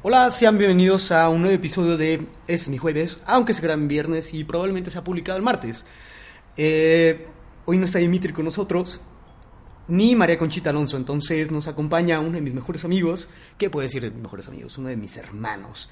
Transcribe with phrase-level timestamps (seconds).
[0.00, 3.88] Hola, sean bienvenidos a un nuevo episodio de Es mi jueves, aunque se graba en
[3.88, 5.86] viernes y probablemente sea publicado el martes.
[6.56, 7.26] Eh,
[7.64, 9.00] hoy no está Dimitri con nosotros,
[9.88, 13.28] ni María Conchita Alonso, entonces nos acompaña uno de mis mejores amigos,
[13.58, 14.78] ¿qué puedo decir de mis mejores amigos?
[14.78, 15.90] Uno de mis hermanos.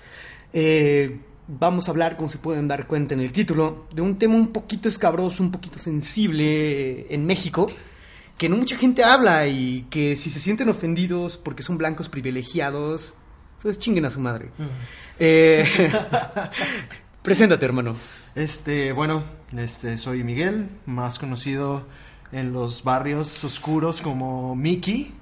[0.53, 4.37] Eh, vamos a hablar, como se pueden dar cuenta en el título, de un tema
[4.37, 7.73] un poquito escabroso, un poquito sensible en México,
[8.39, 13.17] que no mucha gente habla y que si se sienten ofendidos porque son blancos privilegiados,
[13.57, 14.51] entonces chinguen a su madre.
[15.19, 15.65] Eh,
[17.23, 17.97] preséntate, hermano.
[18.35, 19.25] Este, bueno,
[19.57, 21.87] este, soy Miguel, más conocido
[22.33, 25.15] en los barrios oscuros como Mickey.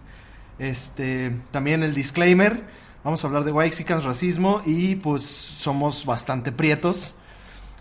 [0.58, 2.62] Este, también el disclaimer,
[3.02, 7.14] vamos a hablar de Waxicans, racismo y pues somos bastante prietos.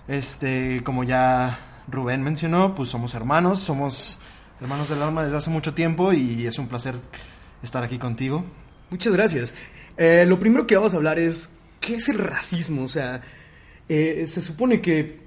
[0.07, 4.19] Este, como ya Rubén mencionó, pues somos hermanos, somos
[4.61, 6.95] hermanos del alma desde hace mucho tiempo y es un placer
[7.61, 8.45] estar aquí contigo.
[8.89, 9.55] Muchas gracias.
[9.97, 12.83] Eh, lo primero que vamos a hablar es, ¿qué es el racismo?
[12.83, 13.21] O sea,
[13.87, 15.21] eh, se supone que,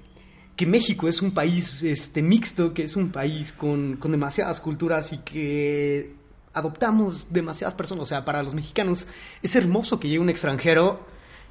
[0.55, 5.13] que, México es un país este, mixto, que es un país con, con, demasiadas culturas
[5.13, 6.13] y que
[6.53, 8.03] adoptamos demasiadas personas.
[8.03, 9.07] O sea, para los mexicanos
[9.41, 10.99] es hermoso que llegue un extranjero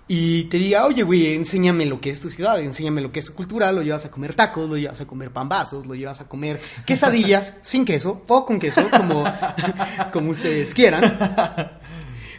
[0.08, 3.26] y te diga, oye, güey, enséñame lo que es tu ciudad, enséñame lo que es
[3.26, 6.28] tu cultura, lo llevas a comer tacos, lo llevas a comer pambazos, lo llevas a
[6.28, 9.24] comer quesadillas sin queso o con queso, como,
[10.12, 11.80] como ustedes quieran.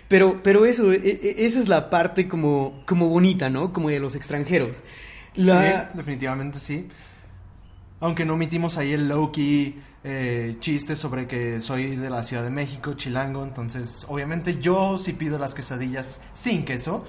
[0.08, 3.74] Pero, pero eso, e, e, esa es la parte como, como bonita, ¿no?
[3.74, 4.78] Como de los extranjeros.
[5.36, 5.90] La...
[5.92, 6.88] Sí, definitivamente sí.
[8.00, 12.52] Aunque no omitimos ahí el low-key eh, chiste sobre que soy de la Ciudad de
[12.52, 17.04] México, chilango, entonces obviamente yo sí pido las quesadillas sin queso,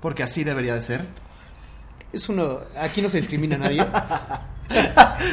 [0.00, 1.06] porque así debería de ser.
[2.12, 3.86] Es uno, aquí no se discrimina a nadie.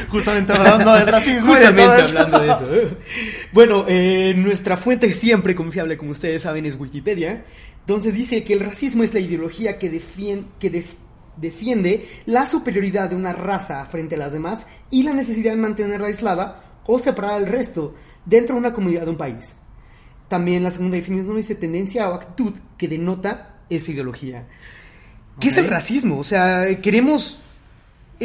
[0.10, 1.54] Justamente hablando del racismo.
[1.54, 2.68] Justamente hablando de eso.
[3.52, 7.46] Bueno, eh, nuestra fuente siempre confiable, como ustedes saben, es Wikipedia.
[7.82, 10.86] Entonces dice que el racismo es la ideología que, defiende, que
[11.38, 16.08] defiende la superioridad de una raza frente a las demás y la necesidad de mantenerla
[16.08, 17.94] aislada o separada del resto
[18.26, 19.56] dentro de una comunidad de un país.
[20.28, 24.48] También la segunda definición dice tendencia o actitud que denota esa ideología.
[25.40, 26.20] ¿Qué es el racismo?
[26.20, 27.40] O sea, queremos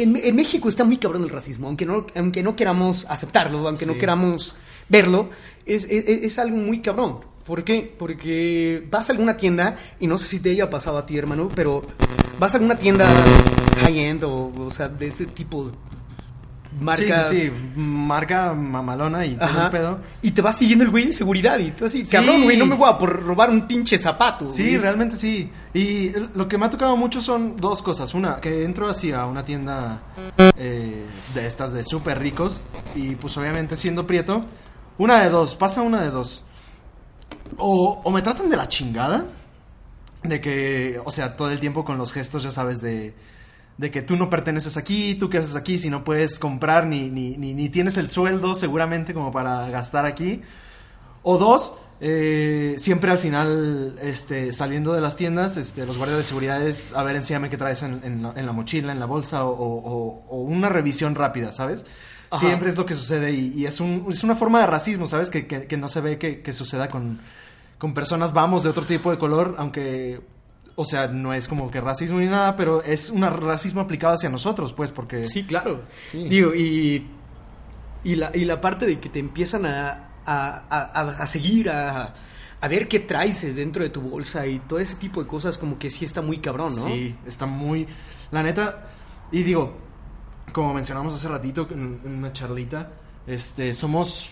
[0.03, 3.97] en, México está muy cabrón el racismo, aunque no, aunque no queramos aceptarlo, aunque no
[3.97, 4.55] queramos
[4.87, 5.29] verlo,
[5.65, 7.19] es, es, algo muy cabrón.
[7.45, 7.93] ¿Por qué?
[7.97, 11.49] Porque vas a alguna tienda, y no sé si te haya pasado a ti, hermano,
[11.55, 11.83] pero
[12.39, 13.07] vas a alguna tienda
[13.81, 15.71] high-end o, o sea, de ese tipo
[16.79, 17.29] marcas.
[17.29, 19.99] Sí, sí, marca mamalona y todo el pedo.
[20.21, 22.75] Y te va siguiendo el güey de seguridad y tú así, cabrón, güey, no me
[22.75, 24.49] voy a por robar un pinche zapato.
[24.51, 25.49] Sí, realmente sí.
[25.73, 28.13] Y lo que me ha tocado mucho son dos cosas.
[28.13, 30.01] Una, que entro así a una tienda
[30.57, 32.61] eh, de estas de súper ricos
[32.95, 34.41] y pues obviamente siendo prieto,
[34.97, 36.43] una de dos, pasa una de dos.
[37.57, 39.25] O, o me tratan de la chingada,
[40.23, 43.13] de que, o sea, todo el tiempo con los gestos, ya sabes, de
[43.79, 47.09] de que tú no perteneces aquí, tú qué haces aquí, si no puedes comprar ni,
[47.09, 50.41] ni, ni, tienes el sueldo seguramente como para gastar aquí.
[51.23, 56.23] O dos, eh, siempre al final, este, saliendo de las tiendas, este, los guardias de
[56.25, 59.53] seguridad es, a ver, enséñame qué traes en, en, la, mochila, en la bolsa, o,
[59.53, 61.85] o, una revisión rápida, ¿sabes?
[62.37, 65.29] Siempre es lo que sucede y, es, un, es una forma de racismo, ¿sabes?
[65.29, 67.21] Que, que, que no se ve que, que suceda con,
[67.77, 70.19] con personas, vamos, de otro tipo de color, aunque
[70.81, 74.29] o sea, no es como que racismo ni nada, pero es un racismo aplicado hacia
[74.29, 75.25] nosotros, pues, porque...
[75.25, 75.81] Sí, claro.
[76.13, 77.05] Digo, y,
[78.05, 82.13] y, la, y la parte de que te empiezan a, a, seguir, a,
[82.61, 85.77] a ver qué traes dentro de tu bolsa y todo ese tipo de cosas, como
[85.77, 86.87] que sí está muy cabrón, ¿no?
[86.87, 87.85] Sí, está muy...
[88.31, 88.87] La neta,
[89.33, 89.75] y digo,
[90.53, 92.93] como mencionamos hace ratito en, en una charlita,
[93.27, 94.31] este, somos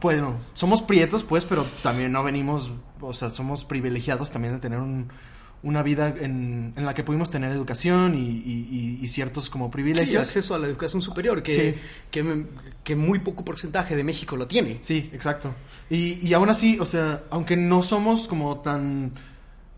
[0.00, 4.80] bueno, somos prietos, pues, pero también no venimos, o sea, somos privilegiados también de tener
[4.80, 5.10] un,
[5.64, 10.08] una vida en, en, la que pudimos tener educación y, y, ciertos como privilegios.
[10.08, 11.76] Sí, acceso a la educación superior, que,
[12.10, 12.46] que,
[12.84, 14.78] que, muy poco porcentaje de México lo tiene.
[14.82, 15.54] Sí, exacto.
[15.88, 19.12] Y, y aún así, o sea, aunque no somos como tan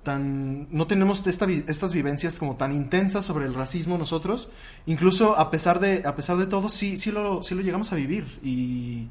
[0.03, 4.49] tan no tenemos esta, estas vivencias como tan intensas sobre el racismo nosotros
[4.87, 7.97] incluso a pesar de a pesar de todo sí sí lo sí lo llegamos a
[7.97, 9.09] vivir y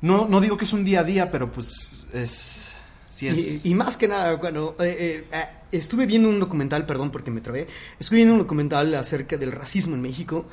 [0.00, 2.65] no no digo que es un día a día pero pues es
[3.16, 3.64] Sí es.
[3.64, 7.30] Y, y más que nada, cuando eh, eh, eh, estuve viendo un documental, perdón porque
[7.30, 7.66] me trabé,
[7.98, 10.44] estuve viendo un documental acerca del racismo en México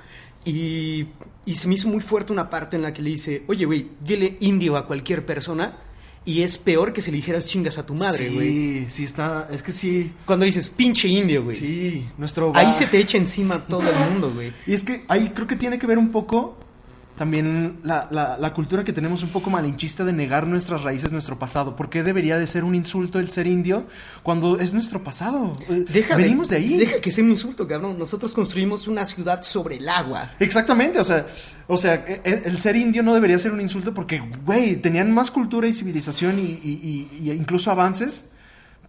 [0.46, 1.08] y,
[1.46, 3.90] y se me hizo muy fuerte una parte en la que le dice, oye, güey,
[4.02, 5.78] dile indio a cualquier persona
[6.26, 8.48] y es peor que si le dijeras chingas a tu madre, güey.
[8.50, 10.14] Sí, sí está, es que sí.
[10.26, 11.58] Cuando dices pinche indio, güey.
[11.58, 14.54] Sí, nuestro Ahí va- se te echa encima todo el mundo, güey.
[14.66, 16.58] Y es que ahí creo que tiene que ver un poco
[17.18, 21.38] también la, la- la cultura que tenemos un poco malinchista de negar nuestras raíces, nuestro
[21.38, 21.76] pasado.
[21.76, 23.86] ¿Por qué debería de ser un insulto el ser indio
[24.24, 25.54] cuando es nuestro pasado?
[25.70, 26.78] Eh, Deja Venimos de, ahí.
[26.78, 27.98] Deja que sea un insulto, cabrón.
[28.00, 30.32] Nosotros construimos una ciudad sobre el agua.
[30.40, 31.28] Exactamente, o sea,
[31.68, 35.12] o sea, e- e- el ser indio no debería ser un insulto porque, güey, tenían
[35.14, 38.30] más cultura y civilización y, y- y- y incluso avances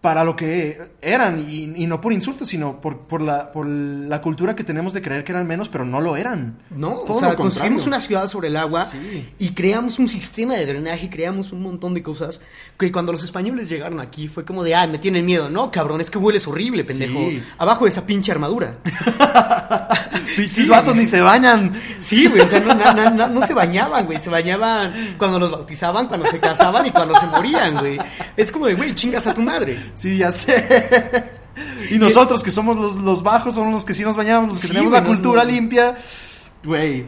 [0.05, 4.21] para lo que eran y, y no por insultos, sino por, por, la, por la
[4.21, 6.59] cultura que tenemos de creer que eran menos, pero no lo eran.
[6.69, 9.27] No, Todo o sea, construimos una ciudad sobre el agua Sí.
[9.39, 12.39] y creamos un sistema de drenaje, creamos un montón de cosas
[12.77, 15.49] que cuando los españoles llegaron aquí fue como de, ah, me tienen miedo.
[15.49, 17.17] No, cabrón, es que hueles horrible, pendejo.
[17.17, 17.41] Sí.
[17.57, 18.77] Abajo de esa pinche armadura.
[20.35, 21.73] Pinches vatos ni se bañan.
[21.99, 24.19] Sí, güey, o sea, no, na- na- no se bañaban, güey.
[24.19, 27.97] Se bañaban cuando los bautizaban, cuando se casaban y cuando se morían, güey.
[28.37, 29.77] Es como de, güey, chingas a tu madre.
[29.95, 31.31] Sí, ya sé.
[31.89, 34.67] Y nosotros que somos los, los bajos, somos los que sí nos bañamos, los que
[34.67, 35.95] Sí, tenemos güey, la cultura no- limpia.
[36.65, 37.05] Güey.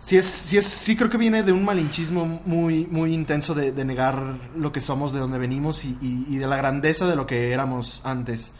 [0.00, 3.72] Sí, es, sí, es, sí creo que viene de un malinchismo muy, muy intenso de,
[3.72, 4.22] de negar
[4.56, 7.52] lo que somos, de dónde venimos y, y- y de la grandeza de lo que
[7.52, 8.52] éramos antes.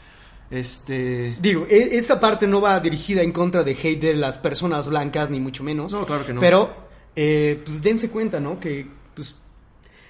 [0.51, 1.37] Este...
[1.41, 5.31] Digo, e- esa parte no va dirigida en contra de hate de las personas blancas,
[5.31, 5.93] ni mucho menos.
[5.93, 6.41] No, claro que no.
[6.41, 6.75] Pero,
[7.15, 8.59] eh, pues dense cuenta, ¿no?
[8.59, 9.37] Que, pues,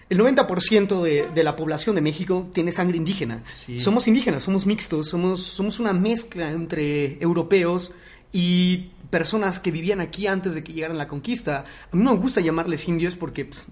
[0.08, 3.44] el 90% de, de la población de México tiene sangre indígena.
[3.52, 3.80] Sí.
[3.80, 7.92] Somos indígenas, somos mixtos, somos, somos una mezcla entre europeos
[8.32, 11.64] y personas que vivían aquí antes de que llegaran la conquista.
[11.90, 13.66] A mí no me gusta llamarles indios porque, pues,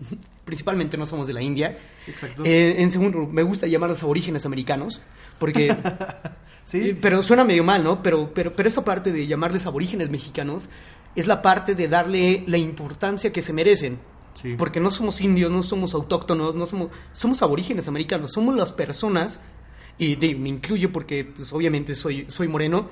[0.47, 1.77] principalmente no somos de la India.
[2.07, 2.43] Exacto.
[2.47, 5.03] Eh, en segundo, me gusta llamarlos aborígenes americanos
[5.39, 5.77] porque...
[6.65, 6.91] sí.
[6.91, 8.03] Eh, Pero suena medio mal, ¿no?
[8.03, 10.71] Pero, pero, pero esa parte de llamarles aborígenes mexicanos
[11.15, 13.99] es la parte de darle la importancia que se merecen.
[14.41, 14.55] Sí.
[14.57, 19.41] Porque no somos indios, no somos autóctonos, no somos, somos aborígenes americanos, somos las personas,
[19.99, 22.89] y de- me incluyo porque pues, obviamente soy, soy moreno,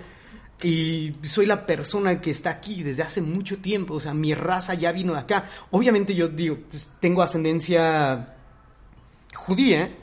[0.63, 4.75] y soy la persona que está aquí desde hace mucho tiempo, o sea, mi raza
[4.75, 5.51] ya vino de acá.
[5.71, 8.35] Obviamente yo digo, pues, tengo ascendencia
[9.35, 9.95] judía,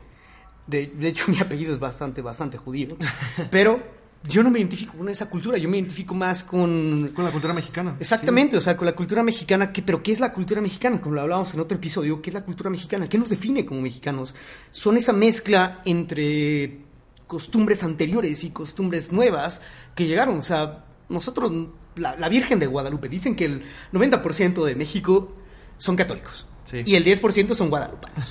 [0.67, 2.97] de, de hecho mi apellido es bastante, bastante judío,
[3.51, 7.11] pero yo no me identifico con esa cultura, yo me identifico más con...
[7.15, 7.95] Con la cultura mexicana.
[7.99, 11.01] Exactamente, o sea, con la cultura mexicana, que, pero ¿qué es la cultura mexicana?
[11.01, 13.09] Como lo hablábamos en otro episodio, ¿qué es la cultura mexicana?
[13.09, 14.35] ¿Qué nos define como mexicanos?
[14.69, 16.90] Son esa mezcla entre
[17.31, 19.61] costumbres anteriores y costumbres nuevas
[19.95, 21.49] que llegaron, o sea, nosotros,
[21.95, 23.63] la, la Virgen de Guadalupe, dicen que el
[23.93, 25.33] 90% de México
[25.77, 26.45] son católicos.
[26.65, 26.83] Sí.
[26.85, 28.25] Y el 10% son guadalupanos.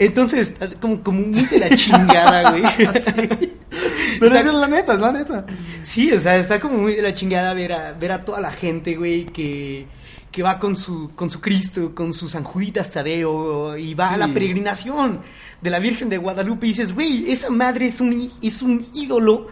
[0.00, 2.64] Entonces, como, como muy de la chingada, güey.
[4.18, 5.46] Pero esa es la neta, es la neta.
[5.82, 8.50] Sí, o sea, está como muy de la chingada ver a, ver a toda la
[8.50, 9.86] gente, güey, que,
[10.30, 14.16] que va con su, con su Cristo, con su San Juditas Tadeo, y va a
[14.16, 15.20] la peregrinación
[15.62, 19.46] de la Virgen de Guadalupe y dices, güey, esa madre es un, es un ídolo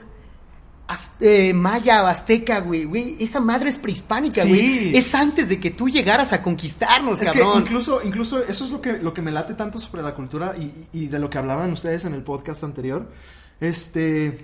[0.87, 4.49] az- eh, maya o azteca, güey, güey, esa madre es prehispánica, Sí.
[4.49, 7.63] güey, es antes de que tú llegaras a conquistarnos, Es que cabrón.
[7.63, 10.71] incluso, incluso eso es lo que, lo que me late tanto sobre la cultura y,
[10.93, 13.11] y de lo que hablaban ustedes en el podcast anterior.
[13.61, 14.39] Este.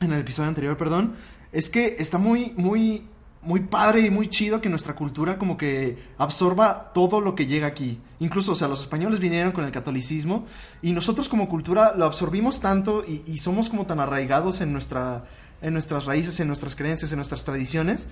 [0.00, 1.14] En el episodio anterior, perdón.
[1.52, 3.04] Es que está muy, muy,
[3.42, 7.66] muy padre y muy chido que nuestra cultura como que absorba todo lo que llega
[7.66, 7.98] aquí.
[8.18, 10.46] Incluso, o sea, los españoles vinieron con el catolicismo
[10.82, 15.24] y nosotros como cultura lo absorbimos tanto y, y somos como tan arraigados en nuestra,
[15.62, 18.08] en nuestras raíces, en nuestras creencias, en nuestras tradiciones,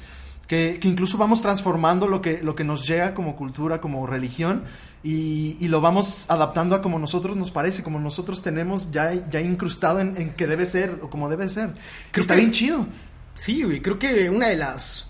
[0.46, 4.64] que, que incluso vamos transformando lo que, lo que nos llega como cultura, como religión,
[5.04, 9.42] y, y lo vamos adaptando a como nosotros nos parece, como nosotros tenemos ya, ya
[9.42, 11.74] incrustado en, en que debe ser o como debe ser.
[12.12, 12.86] Creo está que- bien chido.
[13.36, 15.07] Sí, güey, creo que una de las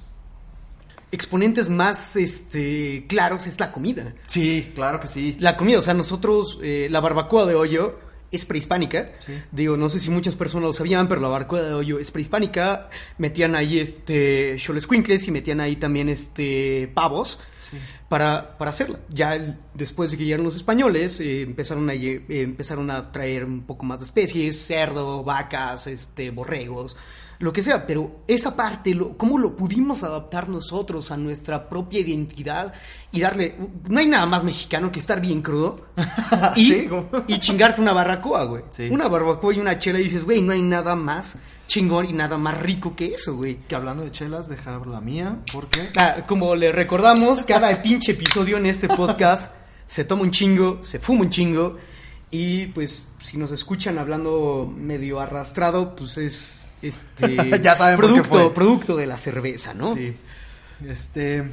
[1.12, 4.14] exponentes más este, claros es la comida.
[4.26, 5.36] Sí, claro que sí.
[5.40, 7.98] La comida, o sea, nosotros, eh, la barbacoa de hoyo
[8.30, 9.12] es prehispánica.
[9.24, 9.32] Sí.
[9.52, 12.90] Digo, no sé si muchas personas lo sabían, pero la barbacoa de hoyo es prehispánica.
[13.16, 17.38] Metían ahí este cholescuincles y metían ahí también este pavos
[17.70, 17.76] Sí.
[18.08, 18.98] para, para hacerla.
[19.10, 23.44] Ya el- después de que llegaron los españoles, eh, empezaron, a, eh, empezaron a traer
[23.44, 26.96] un poco más de especies, cerdo, vacas, este, borregos,
[27.38, 27.86] lo que sea.
[27.86, 32.72] Pero esa parte, lo, ¿cómo lo pudimos adaptar nosotros a nuestra propia identidad
[33.12, 33.56] y darle...
[33.88, 35.86] No hay nada más mexicano que estar bien crudo
[36.56, 38.62] y, Sí, como- y chingarte una barbacoa, güey.
[38.70, 38.88] Sí.
[38.90, 42.38] Una barbacoa y una chela y dices, güey, no hay nada más chingón y nada
[42.38, 43.58] más rico que eso, güey.
[43.68, 45.90] Que hablando de chelas, dejar la mía, porque...
[46.00, 49.52] Ah, como le recordamos, cada pinche episodio en este podcast
[49.86, 51.76] se toma un chingo, se fuma un chingo
[52.30, 58.22] Y pues si nos escuchan hablando medio arrastrado, pues es este Ya saben por qué
[58.22, 58.54] producto, fue.
[58.54, 59.94] producto de la cerveza, ¿no?
[59.94, 60.14] Sí.
[60.86, 61.44] Este.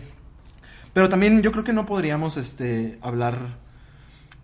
[0.94, 3.58] Pero también yo creo que no podríamos este, hablar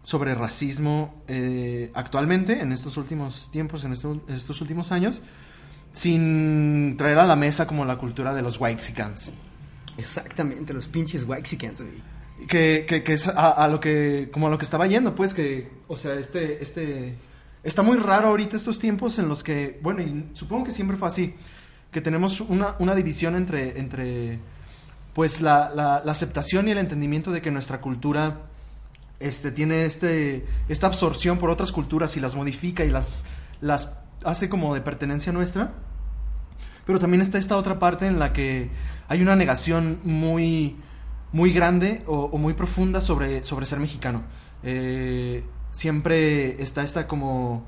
[0.03, 5.21] sobre racismo eh, actualmente, en estos últimos tiempos, en estos, en estos últimos años,
[5.93, 9.29] sin traer a la mesa como la cultura de los Whitexicans.
[9.97, 12.01] Exactamente, los pinches Waxicans, güey.
[12.47, 15.33] Que, que, que es a, a lo que, como a lo que estaba yendo, pues,
[15.33, 17.15] que, o sea, este, este,
[17.63, 21.07] está muy raro ahorita estos tiempos en los que, bueno, y supongo que siempre fue
[21.07, 21.35] así,
[21.91, 24.39] que tenemos una, una división entre, entre,
[25.13, 28.47] pues, la, la, la aceptación y el entendimiento de que nuestra cultura,
[29.21, 33.25] este, tiene este, esta absorción por otras culturas y las modifica y las,
[33.61, 33.93] las
[34.25, 35.73] hace como de pertenencia nuestra.
[36.85, 38.69] Pero también está esta otra parte en la que
[39.07, 40.75] hay una negación muy,
[41.31, 44.23] muy grande o, muy profunda sobre, sobre ser mexicano.
[44.63, 47.65] Eh, siempre está esta como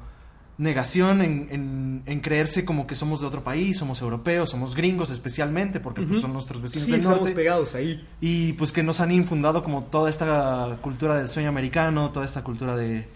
[0.58, 5.10] negación en, en- en creerse como que somos de otro país, somos europeos, somos gringos
[5.10, 8.08] especialmente, porque pues, son nuestros vecinos Sí, del estamos pegados ahí.
[8.22, 12.44] Y pues que nos han infundado como toda esta cultura del sueño americano, toda esta
[12.44, 13.08] cultura de,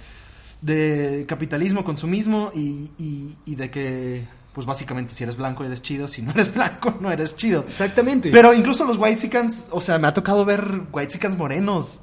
[0.61, 6.07] de capitalismo, consumismo y, y, y de que pues básicamente si eres blanco eres chido,
[6.07, 7.63] si no eres blanco no eres chido.
[7.67, 8.31] Exactamente.
[8.31, 12.01] Pero incluso los whitexicans, o sea, me ha tocado ver whitexicans morenos.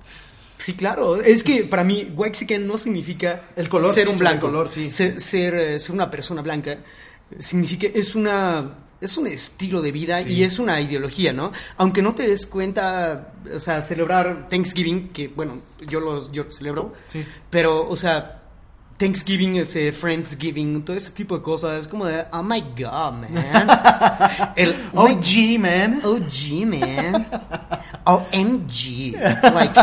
[0.64, 1.20] Sí, claro.
[1.20, 4.46] Es que para mí, Waxican no significa El color, ser sí, un blanco.
[4.46, 4.88] el color, sí.
[4.90, 6.78] Ser, ser, eh, ser una persona blanca
[7.38, 8.78] significa, es una.
[9.00, 10.32] Es un estilo de vida Sí.
[10.32, 11.52] y es una ideología, ¿no?
[11.76, 16.50] Aunque no te des cuenta, o sea, celebrar Thanksgiving, que bueno, yo lo, yo lo
[16.50, 17.22] celebro, Sí.
[17.50, 18.43] pero, o sea,
[18.96, 23.12] Thanksgiving es eh, Friendsgiving, todo ese tipo de cosas, es como de, oh my god,
[23.28, 23.68] man.
[24.56, 26.00] El, oh my OG, man.
[26.04, 27.26] OG, man.
[28.04, 29.14] OMG.
[29.54, 29.76] Like,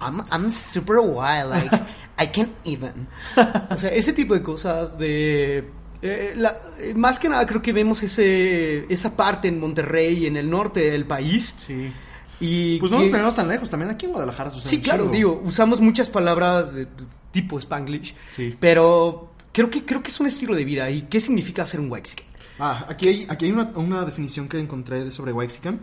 [0.00, 1.50] I'm, I'm super wild.
[1.50, 1.70] Like,
[2.18, 3.08] I can't even.
[3.70, 5.68] O sea, ese tipo de cosas de...
[6.02, 10.36] eh, la- eh, más que nada creo que vemos ese, esa parte en Monterrey, en
[10.36, 11.54] el norte del país.
[11.66, 11.92] Sí.
[12.40, 15.08] Y Pues no que- nos tenemos tan lejos, también aquí en Guadalajara sucede Sí, claro,
[15.08, 16.66] digo, usamos muchas palabras
[17.30, 18.14] tipo Spanglish.
[18.30, 18.56] Sí.
[18.58, 20.90] Pero creo que, creo que es un estilo de vida.
[20.90, 22.26] ¿Y qué significa ser un Waxican?
[22.58, 25.80] Ah, aquí hay, aquí hay una, una definición que encontré sobre Waxican.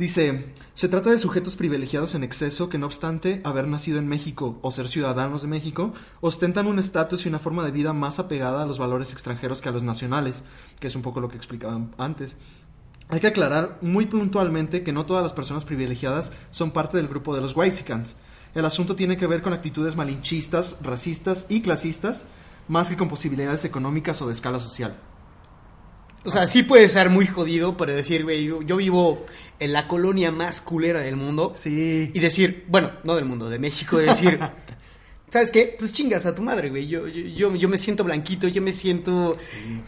[0.00, 4.58] Dice, se trata de sujetos privilegiados en exceso que no obstante haber nacido en México
[4.62, 8.62] o ser ciudadanos de México, ostentan un estatus y una forma de vida más apegada
[8.62, 10.42] a los valores extranjeros que a los nacionales,
[10.78, 12.38] que es un poco lo que explicaban antes.
[13.10, 17.34] Hay que aclarar muy puntualmente que no todas las personas privilegiadas son parte del grupo
[17.34, 18.16] de los Waxicans.
[18.54, 22.24] El asunto tiene que ver con actitudes malinchistas, racistas y clasistas,
[22.68, 24.96] más que con posibilidades económicas o de escala social.
[26.24, 29.24] O sea, sí puede ser muy jodido para decir, güey, yo, yo vivo
[29.58, 31.52] en la colonia más culera del mundo.
[31.54, 32.10] Sí.
[32.12, 34.38] Y decir, bueno, no del mundo, de México, de decir,
[35.30, 35.74] ¿sabes qué?
[35.78, 36.86] Pues chingas a tu madre, güey.
[36.86, 39.36] Yo, yo, yo, yo me siento blanquito, yo me siento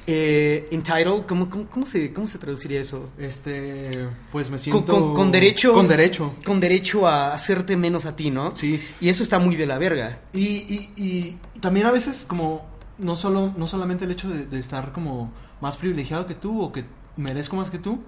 [0.07, 1.27] eh, entitled.
[1.27, 3.11] ¿Cómo, cómo, cómo se, ¿Cómo se traduciría eso?
[3.19, 4.85] Este, pues me siento...
[4.85, 5.75] con, con derechos.
[5.75, 6.35] Con derecho.
[6.45, 8.57] Con derecho a hacerte menos a ti, ¿no?
[8.57, 8.81] Sí.
[9.01, 10.21] Y eso está muy de la verga.
[10.33, 12.67] Y, y, y también a veces como,
[12.99, 16.73] no, solo, no solamente el hecho de, de estar como más privilegiado que tú o
[16.73, 16.85] que
[17.17, 18.01] merezco más que tú,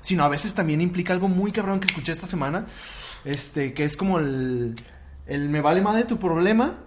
[0.00, 2.66] sino a veces también implica algo muy cabrón que escuché esta semana,
[3.24, 4.76] este, que es como el,
[5.28, 6.78] el me vale más de tu problema.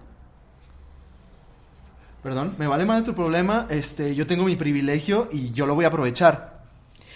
[2.22, 5.74] Perdón, me vale más de tu problema, este, yo tengo mi privilegio y yo lo
[5.74, 6.66] voy a aprovechar.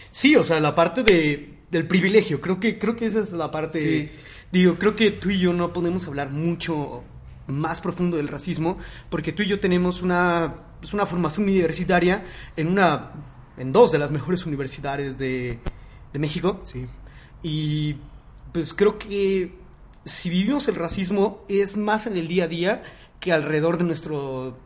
[0.10, 3.52] Sí, o sea, la parte de, del privilegio, creo que, creo que esa es la
[3.52, 3.80] parte...
[3.80, 4.12] Sí.
[4.52, 7.04] Digo, creo que tú y yo no podemos hablar mucho
[7.48, 8.78] más profundo del racismo,
[9.10, 12.24] porque tú y yo tenemos una, pues, una formación universitaria
[12.56, 13.12] en una...
[13.58, 15.60] en dos de las mejores universidades de,
[16.14, 16.62] de México.
[16.64, 16.88] Sí.
[17.44, 17.98] Y
[18.52, 19.65] pues creo que
[20.06, 22.84] si vivimos el racismo es más en el día a día
[23.20, 24.58] que alrededor de nuestro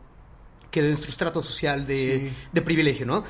[0.70, 2.32] que de nuestro estrato social de, Sí.
[2.52, 3.24] de privilegio, ¿no?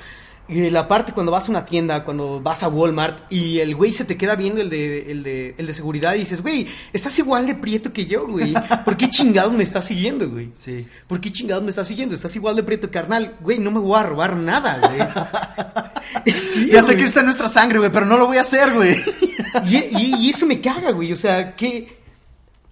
[0.49, 3.93] Y la parte cuando vas a una tienda, cuando vas a Walmart y el güey
[3.93, 7.17] se te queda viendo el de, el de, el de seguridad y dices, güey, estás
[7.21, 8.53] igual de prieto que yo, güey.
[8.85, 10.51] ¿Por qué chingados me estás siguiendo, güey?
[10.53, 10.89] Sí.
[11.07, 12.17] ¿Por qué chingados me estás siguiendo?
[12.17, 13.37] Estás igual de prieto, carnal.
[13.41, 16.35] Güey, no me voy a robar nada, güey.
[16.37, 18.75] Sí, Ya sé que está en nuestra sangre, güey, pero no lo voy a hacer,
[18.75, 18.97] güey.
[19.67, 21.13] Y, y- y eso me caga, güey.
[21.13, 22.00] O sea, ¿qué,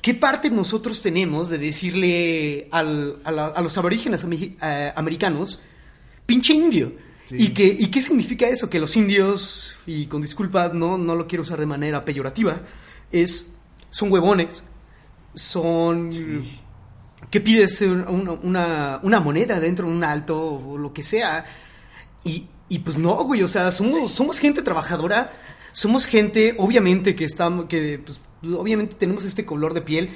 [0.09, 5.61] qué parte nosotros tenemos de decirle al- a, la- a los aborígenes eh, americanos,
[6.25, 6.93] pinche indio?
[7.27, 7.37] Sí.
[7.39, 8.71] ¿Y, qué, ¿Y qué significa eso?
[8.71, 12.63] Que los indios, y con disculpas, no, no lo quiero usar de manera peyorativa,
[13.13, 13.49] es,
[13.91, 14.65] son huevones,
[15.35, 16.11] son...
[17.31, 17.83] ¿Qué pides?
[17.83, 21.45] Una, una, una moneda dentro de un alto o lo que sea.
[22.25, 25.31] Y, y pues no, güey, o sea, somos, somos gente trabajadora,
[25.73, 30.11] somos gente, obviamente, que estamos, que pues, obviamente tenemos este color de piel,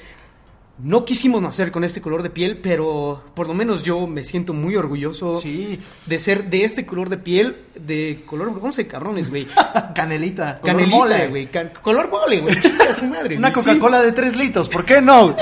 [0.79, 4.53] no quisimos nacer con este color de piel, pero por lo menos yo me siento
[4.55, 5.79] muy orgulloso Sí.
[6.07, 9.47] de ser de este color de piel, de color bronce, cabrones, güey.
[9.95, 10.61] Canelita.
[10.65, 11.51] Canelita, güey.
[11.51, 12.57] can- color mole, güey.
[12.89, 13.37] A su madre.
[13.37, 13.53] Una.
[13.53, 15.37] Coca-Cola de 3 litros, ¿por qué no?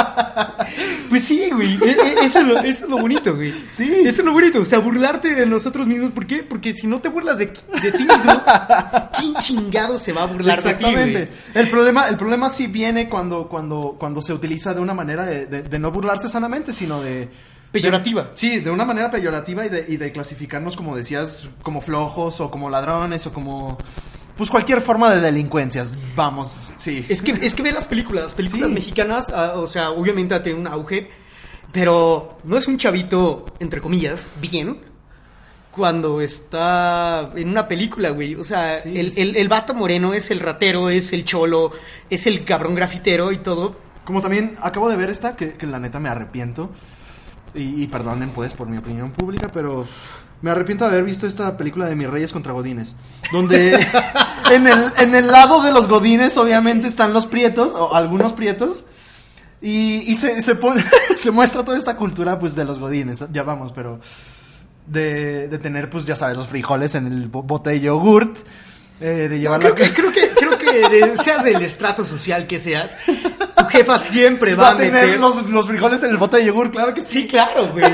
[1.08, 1.74] Pues sí, güey.
[1.74, 3.52] e- e- Eso es, lo, eso es lo bonito, güey.
[3.72, 3.90] Sí.
[4.04, 4.60] Eso es lo bonito.
[4.60, 6.12] O sea, burlarte de nosotros mismos.
[6.12, 6.44] ¿Por qué?
[6.44, 8.42] Porque si no te burlas de, de ti mismo,
[9.18, 11.26] ¿quién chingado se va a burlar de ti, Exactamente.
[11.26, 11.64] güey?
[11.64, 15.46] el problema, el problema sí viene cuando, cuando, cuando se utiliza de una manera de,
[15.46, 17.28] de- de no burlarse sanamente, sino de
[17.72, 18.22] Peyorativa.
[18.22, 22.40] de- sí, de una manera peyorativa y de, y de clasificarnos, como decías, como flojos
[22.40, 23.78] o como ladrones o como
[24.40, 25.94] pues cualquier forma de delincuencias.
[26.16, 27.04] Vamos, sí.
[27.10, 28.74] Es que, es que ve las películas, las películas Sí.
[28.74, 31.10] mexicanas, ah, o sea, obviamente ha tenido un auge,
[31.72, 34.80] pero no es un chavito, entre comillas, bien,
[35.70, 38.34] cuando está en una película, güey.
[38.34, 39.20] O sea, Sí, el, sí.
[39.20, 41.72] El, el vato moreno es el ratero, es el cholo,
[42.08, 43.76] es el cabrón grafitero y todo.
[44.06, 46.70] Como también acabo de ver esta, que, que la neta me arrepiento.
[47.54, 49.84] Y, y perdonen pues por mi opinión pública, pero
[50.42, 52.94] me arrepiento de haber visto esta película de Mis Reyes contra Godines.
[53.32, 53.74] Donde
[54.52, 58.84] en, el, en el lado de los Godines obviamente están los prietos, o algunos prietos.
[59.62, 60.82] Y, y se, se, pone,
[61.16, 64.00] se muestra toda esta cultura pues de los Godines, ya vamos, pero
[64.86, 68.38] de, de tener pues ya sabes los frijoles en el bo- bote de yogurt.
[69.02, 72.46] eh, de llevar Creo la- que, creo que, creo que de- seas del estrato social
[72.46, 72.96] que seas,
[73.62, 76.70] tu jefa siempre va, va a tener los, los frijoles en el bote de yogur,
[76.70, 77.20] claro que sí.
[77.22, 77.84] Sí, claro, güey.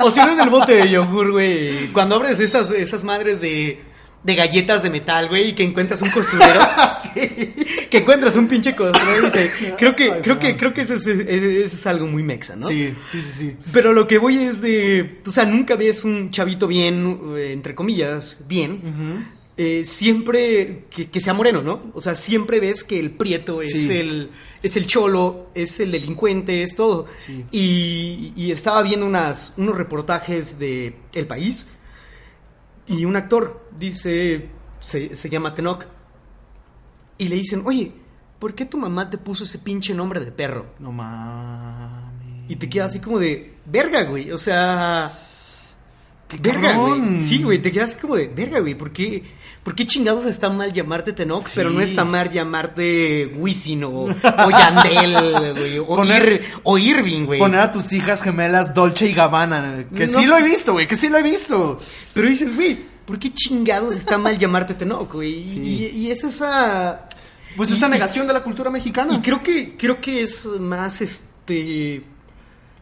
[0.00, 1.88] O si no en el bote de yogur, güey.
[1.92, 3.80] Cuando abres esas, esas madres de,
[4.22, 6.60] de galletas de metal, güey, y que encuentras un costurero.
[7.14, 7.54] sí.
[7.90, 10.94] Que encuentras un pinche costurero y dice, creo que, Ay, creo que, creo que eso
[10.94, 12.66] es, es- eso es algo muy mexa, ¿no?
[12.68, 13.56] Sí, sí, sí, sí.
[13.72, 18.38] Pero lo que voy es de, o sea, nunca ves un chavito bien, entre comillas,
[18.48, 19.26] bien,
[19.56, 21.92] eh, siempre que, que sea moreno, ¿no?
[21.94, 23.98] O sea, siempre ves que el prieto es Sí.
[23.98, 24.30] el
[24.64, 27.06] es el cholo, es el delincuente, es todo.
[27.18, 27.44] Sí.
[27.52, 31.66] Y, y estaba viendo unas, unos reportajes de El País
[32.86, 34.48] y un actor dice,
[34.80, 35.86] se, se llama Tenoch,
[37.18, 37.92] y le dicen, oye,
[38.38, 40.66] ¿por qué tu mamá te puso ese pinche nombre de perro?
[40.78, 42.50] No mames.
[42.50, 45.10] Y te queda así como de, verga, güey, o sea...
[46.28, 47.20] ¡Qué Verga, güey.
[47.20, 49.22] Sí, güey, te quedas así como de, verga, güey, ¿por qué,
[49.64, 51.52] por qué chingados está mal llamarte Tenoch, Sí.
[51.56, 57.24] pero no está mal llamarte Wisin o, o Yandel, güey, o, Poner- Ir- o Irving,
[57.26, 57.38] güey?
[57.40, 59.86] Poner a tus hijas gemelas Dolce y Gabbana.
[59.94, 60.86] Que No sí lo he visto, güey.
[60.86, 61.78] Que sí lo he visto.
[62.12, 65.32] Pero dices, güey, ¿por qué chingados está mal llamarte Tenoch, güey?
[65.32, 65.60] Y- Sí.
[65.94, 67.08] Y, y es esa...
[67.56, 69.14] Pues esa y- negación de la cultura mexicana.
[69.14, 72.02] Y creo que, creo que es más, este,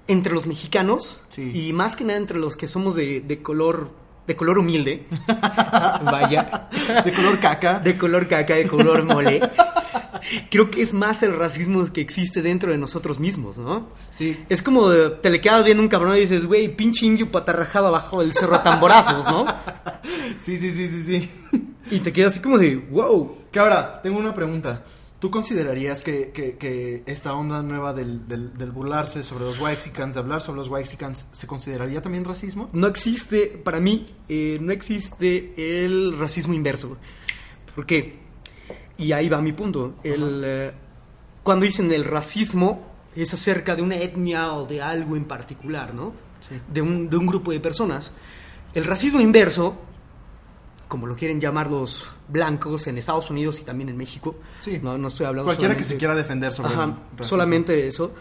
[0.09, 1.53] entre los mexicanos Sí.
[1.69, 3.93] y más que nada entre los que somos de, de color,
[4.27, 5.07] de color humilde,
[6.05, 6.69] vaya,
[7.05, 7.79] De color caca.
[7.81, 9.41] de color caca, de color mole.
[10.51, 13.89] Creo que es más el racismo que existe dentro de nosotros mismos, ¿no?
[14.13, 14.39] Sí.
[14.49, 17.89] Es como de- te le quedas viendo un cabrón y dices, güey, pinche indio patarrajado
[17.89, 19.45] abajo del cerro a tamborazos, ¿no?
[20.39, 21.31] Sí, sí, sí, sí, sí.
[21.91, 23.39] Y te quedas así como de, wow.
[23.53, 24.83] Que ahora, tengo una pregunta.
[25.23, 30.15] ¿Tú considerarías que, que, que esta onda nueva del, del, del burlarse sobre los Waxicans,
[30.15, 32.69] de hablar sobre los Waxicans, se consideraría también racismo?
[32.73, 36.97] No existe, para mí, eh, no existe el racismo inverso.
[37.73, 38.19] ¿Por qué?
[38.99, 39.95] Y ahí va mi punto.
[40.03, 40.73] El, eh,
[41.45, 46.15] cuando dicen el racismo es acerca de una etnia o de algo en particular, ¿no?
[46.41, 46.57] Sí.
[46.67, 48.13] De un, de un grupo de personas.
[48.75, 49.77] El racismo inverso,
[50.89, 54.81] como lo quieren llamar los blancos en Estados Unidos y también en México, Sí.
[54.83, 58.13] no, no estoy hablando Cualquiera que se quiera defender sobre Ajá, el solamente eso.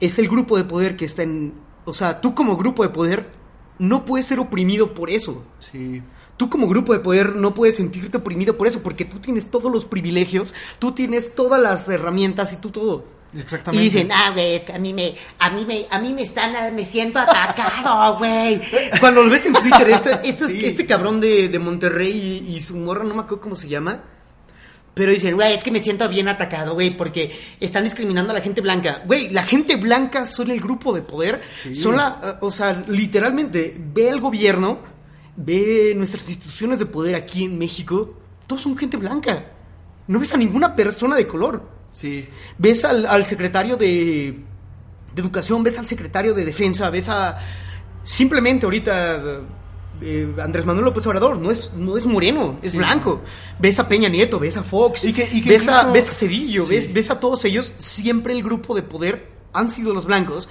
[0.00, 1.54] Es el grupo de poder que está en...
[1.84, 3.30] O sea, tú como grupo de poder
[3.78, 5.44] no puedes ser oprimido por eso.
[5.58, 6.02] Sí.
[6.36, 9.70] Tú como grupo de poder no puedes sentirte oprimido por eso, porque tú tienes todos
[9.70, 13.04] los privilegios, tú tienes todas las herramientas y tú todo.
[13.34, 13.84] Exactamente.
[13.84, 16.22] Y dicen, ah, güey, es que a mí me, a mí me, a mí me
[16.22, 18.60] están, me siento atacado, güey.
[18.98, 20.60] Cuando lo ves en Twitter, este, este, Sí.
[20.64, 24.02] este cabrón de, de Monterrey y, y su morra, no me acuerdo cómo se llama,
[24.94, 28.40] pero dicen, güey, es que me siento bien atacado, güey, porque están discriminando a la
[28.40, 29.02] gente blanca.
[29.06, 31.74] Güey, la gente blanca son el grupo de poder, Sí.
[31.76, 34.80] son la, eh, o sea, literalmente, ve el gobierno,
[35.36, 39.44] ve nuestras instituciones de poder aquí en México, todos son gente blanca.
[40.08, 41.78] No ves a ninguna persona de color.
[41.92, 42.28] Sí.
[42.58, 44.38] ves al, al secretario de,
[45.14, 47.38] de educación, ves al secretario de defensa, ves a
[48.04, 49.40] simplemente ahorita
[50.02, 52.78] eh, Andrés Manuel López Obrador no es no es moreno, es Sí.
[52.78, 53.20] blanco.
[53.58, 56.12] Ves a Peña Nieto, ves a Fox, Y que- y que ves, a, ves a
[56.12, 56.70] Cedillo, Sí.
[56.70, 60.48] ves, ves a todos ellos, siempre el grupo de poder han sido los blancos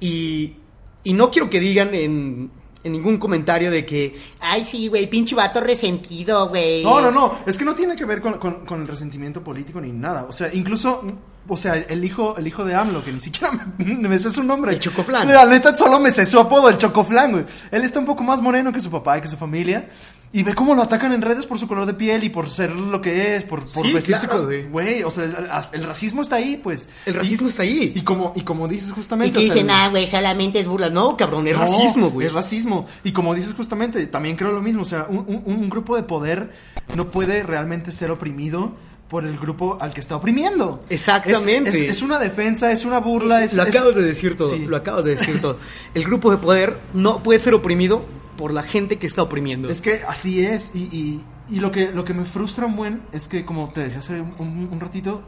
[0.00, 0.56] y,
[1.04, 2.50] y no quiero que digan en,
[2.86, 6.82] en ningún comentario de que Ay, sí, güey, pinche vato resentido, güey.
[6.82, 7.38] No, no, no.
[7.46, 10.26] Es que no tiene que ver con, con- con el resentimiento político ni nada.
[10.28, 11.02] O sea, incluso
[11.48, 14.42] o sea, el hijo, el hijo de AMLO, que ni siquiera me, me sé su
[14.42, 14.72] nombre.
[14.72, 15.28] El Chocoflán.
[15.28, 17.44] La neta solo me sé su apodo, el Chocoflán, güey.
[17.70, 19.88] Él está un poco más moreno que su papá y que su familia.
[20.32, 22.72] Y ve cómo lo atacan en redes por su color de piel y por ser
[22.72, 25.02] lo que es, por, por Sí, vestirse claro, con- güey.
[25.04, 25.36] O sea, el,
[25.80, 26.88] el racismo está ahí, pues.
[27.06, 27.92] El racismo Y- está ahí.
[27.94, 29.32] Y como, y como dices Y justamente.
[29.38, 30.90] que o sea, dicen, ah, güey, solamente es burla.
[30.90, 32.26] No, cabrón, es no, racismo, güey.
[32.26, 32.86] Es racismo.
[33.04, 34.82] Y como dices justamente, también creo lo mismo.
[34.82, 36.50] O sea, un, un- un grupo de poder
[36.96, 38.74] no puede realmente ser oprimido
[39.08, 40.82] por el grupo al que está oprimiendo.
[40.88, 41.70] Exactamente.
[41.70, 43.44] Es, es- es una defensa, es una burla.
[43.44, 44.66] Es, lo acabas de decir todo, Sí.
[44.66, 45.58] lo acabas de decir todo.
[45.94, 48.04] El grupo de poder no puede ser oprimido
[48.36, 49.70] por la gente que está oprimiendo.
[49.70, 50.72] Es que así es.
[50.74, 53.80] Y, y- y lo, que, lo que me frustra un buen es que, como te
[53.84, 55.22] decía hace un, un- un ratito,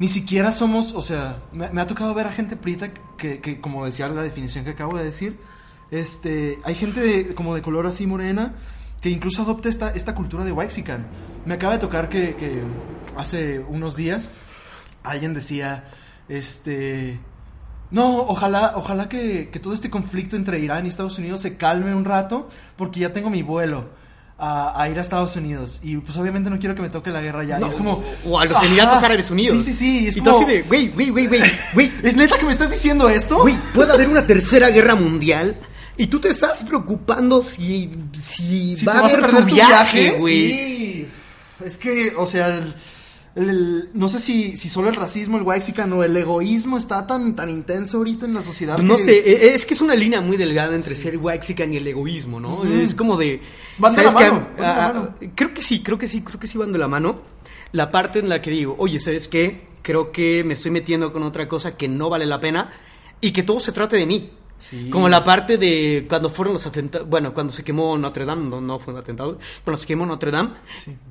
[0.00, 3.60] ni siquiera somos, o sea, me, me ha tocado ver a gente prieta que, que,
[3.60, 5.38] como decía la definición que acabo de decir,
[5.92, 8.54] este, hay gente de- como de color así morena
[9.06, 11.06] que incluso adopta esta, esta cultura de Waxican.
[11.44, 12.64] Me acaba de tocar que, que
[13.16, 14.30] hace unos días
[15.04, 15.84] alguien decía,
[16.28, 17.20] este...
[17.92, 21.94] No, ojalá, ojalá que, que todo este conflicto entre Irán y Estados Unidos se calme
[21.94, 23.90] un rato, porque ya tengo mi vuelo
[24.38, 25.78] a, a ir a Estados Unidos.
[25.84, 27.58] Y pues obviamente no quiero que me toque la guerra ya.
[27.58, 28.02] Y No, es como.
[28.28, 28.60] o a los.
[28.60, 29.56] Emiratos Árabes Unidos.
[29.58, 30.08] Sí, sí, sí.
[30.08, 32.72] Es y como, tú así de, güey, güey, güey, güey, ¿Es neta que me estás
[32.72, 33.38] diciendo esto?
[33.42, 35.56] güey, puede haber una tercera guerra mundial
[35.96, 40.48] y tú te estás preocupando si, si, Si va a haber tu viaje, güey.
[40.50, 41.08] Sí.
[41.64, 42.74] Es que, o sea, el-
[43.34, 47.34] el- no sé si, si solo el racismo, el waxican o el egoísmo está tan,
[47.36, 48.78] tan intenso ahorita en la sociedad.
[48.78, 51.76] No que- sé, e- es que es una línea muy delgada entre ser waxican y
[51.78, 52.64] el egoísmo, ¿no?
[52.64, 53.40] Es como de...
[53.78, 55.14] Van de ¿sabes la mano, van de la Ah, mano.
[55.34, 57.20] Creo que sí, creo que sí, creo que sí van de la mano.
[57.72, 59.66] La parte en la que digo, oye, ¿sabes qué?
[59.82, 62.70] Creo que me estoy metiendo con otra cosa que no vale la pena
[63.20, 64.30] y que todo se trate de mí.
[64.58, 64.88] Sí.
[64.90, 68.60] Como la parte de cuando fueron los atentados, bueno, cuando se quemó Notre Dame, no,
[68.60, 70.50] no fue un atentado, cuando se quemó Notre Dame,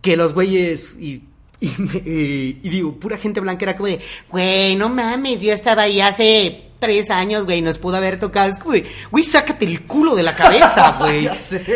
[0.01, 1.23] que los güeyes y,
[1.59, 5.53] y, me- y- y digo, pura gente blanca era como de, Güey, no mames, yo
[5.53, 8.49] estaba ahí hace tres años, güey, nos pudo haber tocado.
[8.51, 11.29] Es como de, güey, sácate el culo de la cabeza, güey.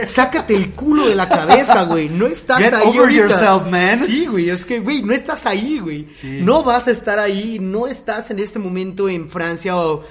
[0.06, 2.10] Sácate el culo de la cabeza, güey.
[2.10, 2.88] No estás Get ahí.
[2.88, 3.20] over ahorita.
[3.22, 3.98] yourself, man.
[4.06, 6.08] Sí, güey, es que, güey, no estás ahí, güey.
[6.14, 6.40] Sí.
[6.42, 10.04] No vas a estar ahí, no estás en este momento en Francia o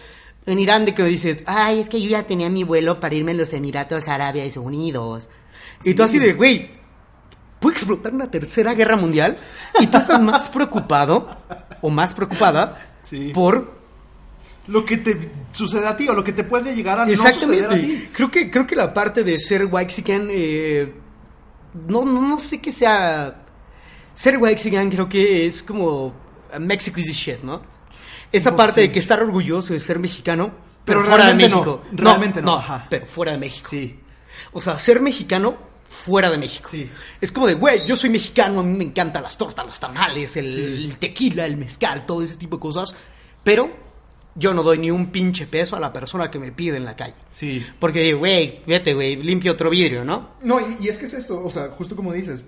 [0.46, 3.32] en Irán de que dices, Ay, es que yo ya tenía mi vuelo para irme
[3.32, 5.28] a los Emiratos Árabes Unidos.
[5.84, 6.70] y tú así de, güey,
[7.60, 9.36] puede explotar una tercera guerra mundial
[9.80, 11.28] y tú estás más preocupado
[11.80, 13.30] o más preocupada Sí.
[13.34, 13.78] por
[14.66, 17.66] Lo que te sucede a ti o lo que te puede llegar a no suceder
[17.66, 18.08] a ti.
[18.12, 20.92] creo que creo que la parte de ser Waxican eh,
[21.88, 23.44] no, no no sé qué sea
[24.14, 26.12] ser Waxican creo que es como
[26.58, 27.62] Mexico is the shit, ¿no?
[28.32, 30.52] Esa parte de que estar orgulloso de ser mexicano,
[30.84, 31.84] pero, Pero fuera de realmente no, México.
[31.92, 32.86] realmente no, ajá.
[32.88, 33.68] pero fuera de México.
[33.70, 33.98] Sí.
[34.52, 35.56] O sea, ser mexicano
[35.88, 36.68] fuera de México.
[36.70, 36.88] Sí.
[37.20, 40.36] Es como de, güey, yo soy mexicano, a mí me encantan las tortas, los tamales,
[40.36, 42.94] el, el tequila, el mezcal, todo ese tipo de cosas,
[43.42, 43.70] pero
[44.34, 46.94] yo no doy ni un pinche peso a la persona que me pide en la
[46.96, 47.14] calle.
[47.32, 47.64] Sí.
[47.78, 50.30] Porque digo, güey, vete, güey, limpia otro vidrio, ¿no?
[50.42, 52.44] No, y, y es que es esto, o sea, justo como dices.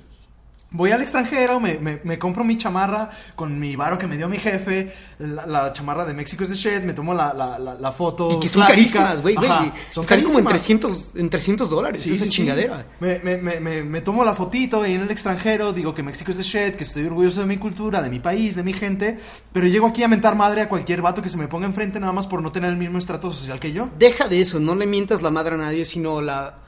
[0.73, 4.29] Voy al extranjero, me, me, me compro mi chamarra con mi varo que me dio
[4.29, 7.75] mi jefe, la, la chamarra de México es de shit, me tomo la, la, la,
[7.75, 8.31] la foto.
[8.33, 8.77] Y que son clásica.
[9.01, 9.51] carísimas, güey, güey.
[9.51, 10.53] Están como en carísimas.
[10.53, 12.37] 300, en 300 dólares, Sí, esa sí, sí.
[12.37, 12.87] chingadera.
[13.01, 16.45] Me, me, me, tomo la fotito ahí en el extranjero, digo que México es de
[16.45, 19.19] shit, que estoy orgulloso de mi cultura, de mi país, de mi gente,
[19.53, 22.13] pero llego aquí a mentar madre a cualquier vato que se me ponga enfrente nada
[22.13, 23.89] más por no tener el mismo estrato social que yo.
[23.99, 26.59] Deja de eso, no le mientas la madre a nadie, sino la...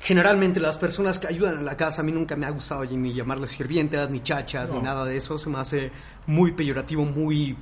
[0.00, 3.12] Generalmente las personas que ayudan en la casa, a mí nunca me ha gustado ni
[3.12, 5.38] llamarles sirvientas, ni chachas, ni nada de eso.
[5.38, 5.90] Se me hace
[6.26, 7.56] muy peyorativo, muy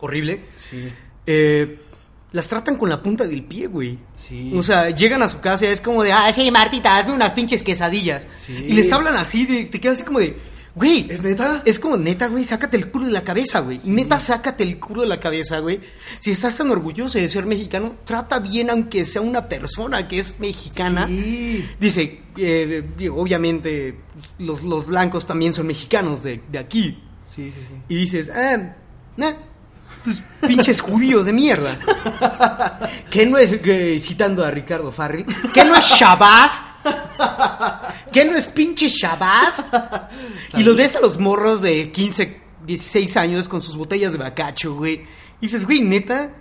[0.00, 0.46] horrible.
[0.54, 0.92] Sí.
[1.26, 1.78] Eh,
[2.32, 3.98] las tratan con la punta del pie, güey.
[4.16, 4.52] Sí.
[4.56, 7.12] O sea, llegan a su casa y es como de, ah, Ah, sí, Martita, hazme
[7.12, 8.26] unas pinches quesadillas.
[8.44, 8.52] Sí.
[8.68, 10.34] y les hablan así, de, te quedas así como de,
[10.74, 11.06] güey.
[11.10, 11.62] ¿Es neta?
[11.64, 13.80] Es como, neta, güey, sácate el culo de la cabeza, güey.
[13.84, 15.80] Neta, sácate el culo de la cabeza, güey.
[16.20, 20.38] Si estás tan orgulloso de ser mexicano, trata bien aunque sea una persona que es
[20.38, 21.06] mexicana.
[21.06, 21.66] Sí.
[21.78, 24.00] Dice, eh, obviamente,
[24.38, 27.02] los, los blancos también son mexicanos de, de aquí.
[27.24, 27.74] Sí, sí, sí.
[27.88, 28.74] Y dices, ah,
[29.16, 29.32] nah,
[30.04, 31.78] pues pinches judíos de mierda.
[33.10, 36.52] ¿Qué no es, eh, citando a Ricardo Farrell, qué no es Shabbat?
[38.12, 40.10] ¿Qué no es pinche Shabbat?
[40.58, 44.74] y los ves a los morros de 15, 16 años con sus botellas de bacacho,
[44.74, 45.02] güey.
[45.40, 46.32] Y dices, güey, neta,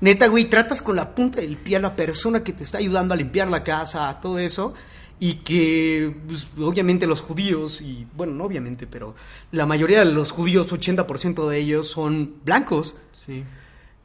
[0.00, 3.14] neta, güey, tratas con la punta del pie a la persona que te está ayudando
[3.14, 4.74] a limpiar la casa, todo eso.
[5.22, 9.14] Y que, pues, obviamente, los judíos, y bueno, no obviamente, pero
[9.52, 12.96] la mayoría de los judíos, 80% de ellos son blancos.
[13.26, 13.44] Sí.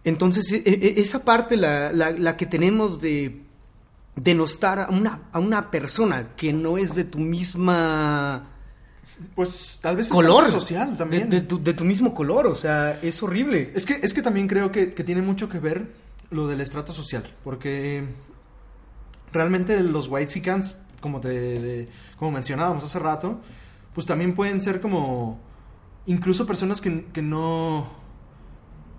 [0.03, 3.44] Entonces, e- e- esa parte, la, la- la que tenemos de
[4.15, 8.47] denostar a una, a una persona que no es de tu misma
[9.35, 11.29] Pues tal vez color social también.
[11.29, 13.71] De, de tu, de tu mismo color, o sea, es horrible.
[13.75, 15.91] Es que, es que también creo que, que tiene mucho que ver
[16.31, 18.03] lo del estrato social, porque
[19.31, 20.41] realmente los white
[21.01, 23.39] como te, de- como mencionábamos hace rato,
[23.93, 25.39] pues también pueden ser como
[26.07, 28.03] incluso personas que, que no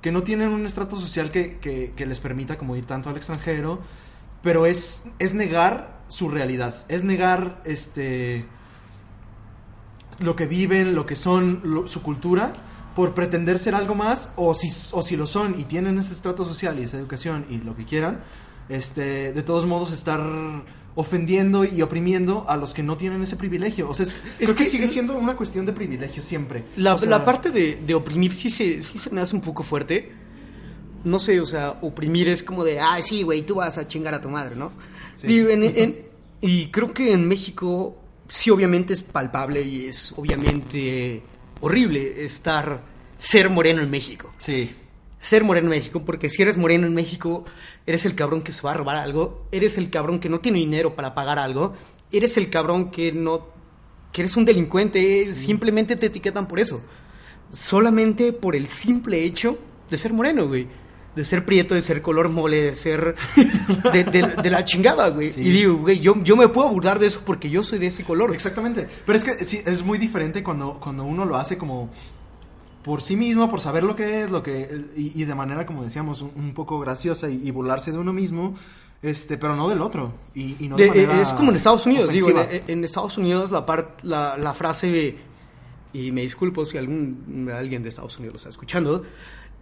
[0.02, 3.16] que no tienen un estrato social que, que- que les permita como ir tanto al
[3.16, 3.80] extranjero,
[4.46, 8.44] pero es, es negar su realidad, es negar este
[10.20, 12.52] lo que viven, lo que son, lo- su cultura,
[12.94, 16.44] por pretender ser algo más, o si, o si lo son y tienen ese estrato
[16.44, 18.20] social y esa educación y lo que quieran,
[18.68, 20.20] este, de todos modos estar
[20.94, 23.90] ofendiendo y oprimiendo a los que no tienen ese privilegio.
[23.90, 26.64] O sea, es, que, que- sigue siendo una cuestión de privilegio siempre.
[26.76, 29.42] La, O sea, la parte de, de oprimir sí se, sí se me hace un
[29.42, 30.24] poco fuerte.
[31.06, 34.12] No sé, o sea, oprimir es como de, ah, sí, güey, tú vas a chingar
[34.14, 34.72] a tu madre, ¿no?
[35.16, 35.28] Sí.
[35.28, 35.96] Digo, en- en-
[36.40, 37.96] y creo que en México
[38.28, 41.22] sí obviamente es palpable y es obviamente
[41.60, 42.82] horrible estar,
[43.18, 44.28] ser moreno en México.
[44.36, 44.74] Sí.
[45.18, 47.44] Ser moreno en México, porque si eres moreno en México,
[47.86, 50.58] eres el cabrón que se va a robar algo, eres el cabrón que no tiene
[50.58, 51.74] dinero para pagar algo,
[52.12, 53.46] eres el cabrón que no,
[54.12, 56.82] que eres un delincuente, simplemente te etiquetan por eso.
[57.50, 60.66] Solamente por el simple hecho de ser moreno, güey.
[61.16, 63.16] De ser prieto, de ser color mole, de ser
[63.92, 65.30] de, de- de la chingada, güey.
[65.30, 65.40] Sí.
[65.40, 68.04] Y digo, güey, yo, yo me puedo burlar de eso porque yo soy de ese
[68.04, 68.34] color.
[68.34, 68.86] Exactamente.
[69.06, 71.90] Pero es que sí, es muy diferente cuando, cuando uno lo hace como
[72.84, 75.82] por sí mismo, por saber lo que es, lo que y, y de manera, como
[75.82, 78.54] decíamos, un, un poco graciosa y, y burlarse de uno mismo,
[79.02, 80.12] este, pero no del otro.
[80.34, 82.62] Y, y no de, De- es como en Estados Unidos, digo, ofensiva.
[82.68, 85.16] en, en Estados Unidos la, par- la, la frase,
[85.92, 89.02] y me disculpo si algún, alguien de Estados Unidos lo está escuchando,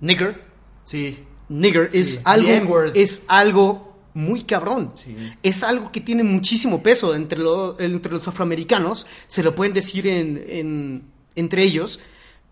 [0.01, 0.43] nigger,
[0.85, 1.19] Sí.
[1.61, 2.47] Nigger Sí, es algo,
[2.95, 4.93] es algo muy cabrón.
[4.95, 5.17] Sí.
[5.43, 10.07] Es algo que tiene muchísimo peso entre, lo- entre los afroamericanos, se lo pueden decir
[10.07, 11.03] en, en-
[11.35, 11.99] entre ellos,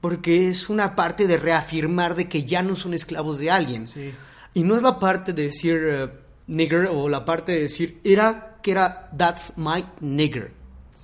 [0.00, 3.86] porque es una parte de reafirmar de que ya no son esclavos de alguien.
[3.86, 4.12] Sí.
[4.54, 6.08] Y no es la parte de decir eh,
[6.48, 10.52] nigger o la parte de decir era que era that's my nigger.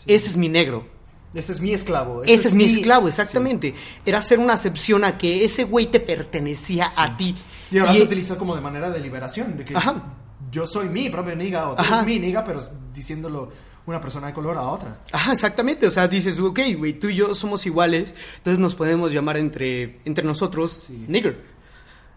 [0.07, 0.87] Ese es mi negro.
[1.35, 2.23] Ese es mi esclavo.
[2.25, 3.75] Ese, es, mi esclavo, exactamente.
[4.07, 7.37] Era hacer una acepción a que ese güey te pertenecía a ti.
[7.71, 7.77] Sí.
[7.79, 10.03] Y se utiliza como de manera de liberación, de que Ajá.
[10.51, 12.63] yo soy mi propio niga o tú eres mi niga, pero
[12.95, 13.51] diciéndolo
[13.87, 14.99] una persona de color a otra.
[15.13, 15.87] Ajá, exactamente.
[15.87, 20.01] O sea, dices, ok, güey, tú y yo somos iguales, entonces nos podemos llamar entre,
[20.05, 21.05] entre nosotros Sí.
[21.09, 21.43] nigger.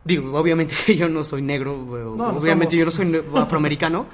[0.03, 1.77] Digo, obviamente yo no soy negro,
[2.17, 4.05] No, obviamente yo no soy afroamericano.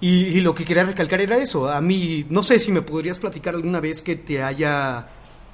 [0.00, 1.70] Y, y lo que quería recalcar era eso.
[1.70, 5.06] A mí, no sé si me podrías platicar alguna vez que te haya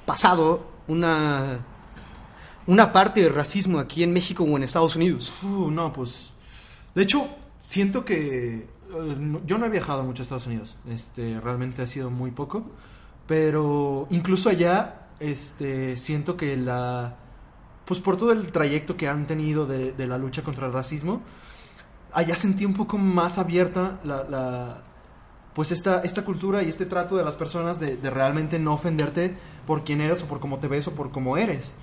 [0.05, 1.59] pasado una,
[2.67, 5.31] una parte de racismo aquí en México o en Estados Unidos.
[5.43, 6.31] No, pues.
[6.95, 7.27] De hecho,
[7.59, 8.55] siento que.
[8.55, 10.75] eh, yo no he viajado mucho a Estados Unidos.
[10.89, 12.63] Este, realmente ha sido muy poco.
[13.27, 17.15] Pero incluso allá, este, siento que la.
[17.85, 21.21] Pues por todo el trayecto que han tenido de, la lucha contra el racismo,
[22.13, 24.23] allá sentí un poco más abierta la.
[24.23, 24.83] la-
[25.53, 29.35] pues esta, esta cultura y este trato de las personas de, de realmente no ofenderte
[29.67, 31.73] por quién eres o por cómo te ves o por cómo eres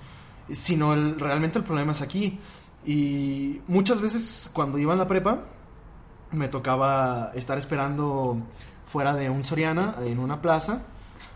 [0.51, 2.39] sino el, realmente el problema es aquí.
[2.85, 5.43] Y muchas veces cuando iba en la prepa,
[6.31, 8.37] me tocaba estar esperando
[8.85, 10.81] fuera de un Soriana, en una plaza,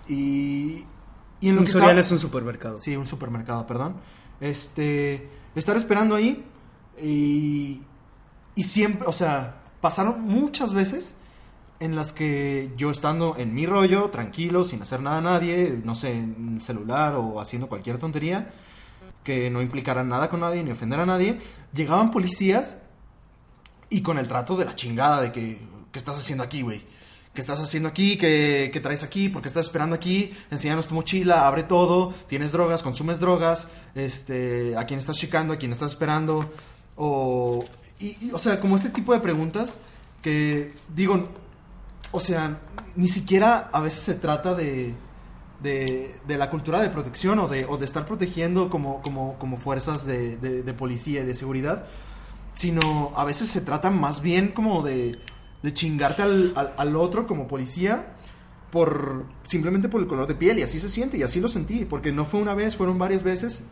[0.08, 0.84] y,
[1.41, 2.80] y en lo Un que Soriana estaba- es un supermercado.
[2.80, 3.95] Sí, un supermercado, perdón.
[4.41, 6.43] Este, estar esperando ahí
[7.02, 7.82] y,
[8.56, 11.15] y siempre, o sea, pasaron muchas veces
[11.80, 15.95] en las que yo estando en mi rollo, tranquilo, sin hacer nada a nadie, no
[15.95, 18.54] sé, en el celular o haciendo cualquier tontería
[19.23, 21.39] que no implicara nada con nadie ni ofender a nadie,
[21.73, 22.77] llegaban policías
[23.89, 25.59] y con el trato de la chingada de que,
[25.91, 26.83] ¿qué estás haciendo aquí, güey?
[27.33, 28.17] ¿Qué estás haciendo aquí?
[28.17, 29.29] ¿Qué, qué traes aquí?
[29.29, 30.33] ¿Por qué estás esperando aquí?
[30.51, 35.53] Enséñanos tu mochila, abre todo, tienes drogas, consumes drogas, este, ¿a quién estás checando?
[35.53, 36.51] ¿A quién estás esperando?
[36.95, 37.65] O,
[38.31, 39.77] o sea, como este tipo de preguntas
[40.21, 41.29] que, digo,
[42.12, 42.59] o sea,
[42.95, 44.93] ni siquiera a veces se trata de,
[45.63, 49.58] de, de la cultura de protección o de, o de estar protegiendo como, como, como
[49.58, 51.86] fuerzas de, de- policía y de seguridad,
[52.54, 55.19] sino a veces se trata más bien como de,
[55.63, 58.13] de chingarte al, al, al otro como policía
[58.71, 61.86] por simplemente por el color de piel y así se siente y así lo sentí,
[61.86, 63.63] porque no fue una vez, fueron varias veces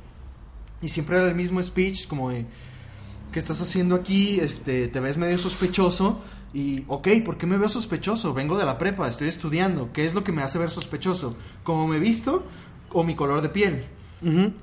[0.81, 2.45] y siempre era el mismo speech como de
[3.31, 4.39] ¿qué estás haciendo aquí?
[4.39, 6.19] Este, te ves medio sospechoso
[6.53, 8.33] y, ok, ¿por qué me veo sospechoso?
[8.33, 11.35] Vengo de la prepa, estoy estudiando, ¿qué es lo que me hace ver sospechoso?
[11.63, 12.45] ¿Cómo me he visto
[12.91, 13.85] o mi color de piel?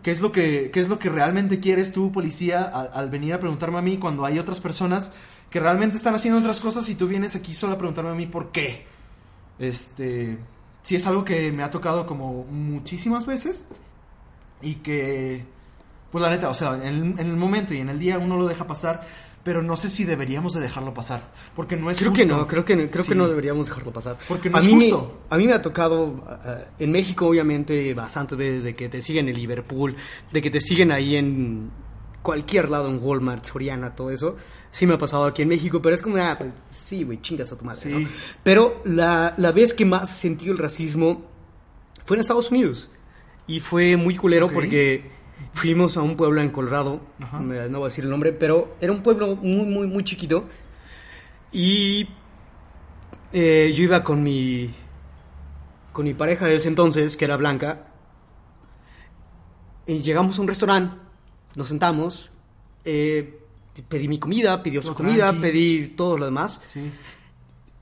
[0.02, 3.35] ¿Qué es lo que, qué es lo que realmente quieres tú, policía, al, al venir
[3.35, 5.12] a preguntarme a mí cuando hay otras personas
[5.50, 8.26] que realmente están haciendo otras cosas y tú vienes aquí solo a preguntarme a mí
[8.26, 8.87] por qué?
[9.59, 10.38] Este,
[10.83, 13.64] sí es algo que me ha tocado como muchísimas veces
[14.62, 15.44] y que,
[16.11, 18.47] pues la neta, o sea, en, en el momento y en el día uno lo
[18.47, 19.07] deja pasar,
[19.44, 22.23] pero no sé si deberíamos de dejarlo pasar, porque no es Creo justo.
[22.25, 23.11] que no, creo que no, creo Sí.
[23.11, 24.18] que no deberíamos dejarlo pasar.
[24.29, 25.21] Porque no a es mí me- justo.
[25.31, 29.29] a mí me ha tocado eh, en México obviamente bastantes veces de que te siguen
[29.29, 29.94] en Liverpool,
[30.33, 31.71] de que te siguen ahí en
[32.23, 34.37] cualquier lado en Walmart, Soriana, todo eso.
[34.71, 37.51] Sí me ha pasado aquí en México, pero es como, ah, pues, sí, güey, chingas
[37.53, 37.88] a tu madre, Sí.
[37.88, 38.09] ¿no?
[38.42, 41.25] Pero la, la vez que más sentí el racismo
[42.05, 42.90] fue en Estados Unidos.
[43.47, 44.53] Y fue muy culero Ok.
[44.53, 45.11] porque
[45.53, 47.40] fuimos a un pueblo en Colorado, Ajá.
[47.40, 50.48] no voy a decir el nombre, pero era un pueblo muy, muy, muy chiquito.
[51.53, 52.09] Y
[53.33, 54.74] eh, yo iba con mi,
[55.92, 57.83] con mi pareja de ese entonces, que era blanca.
[59.87, 60.94] Y llegamos a un restaurante,
[61.55, 62.31] nos sentamos,
[62.85, 63.40] eh,
[63.88, 65.40] pedí mi comida, pidió su comida, tranqui.
[65.40, 66.61] pedí todo lo demás.
[66.66, 66.90] Sí.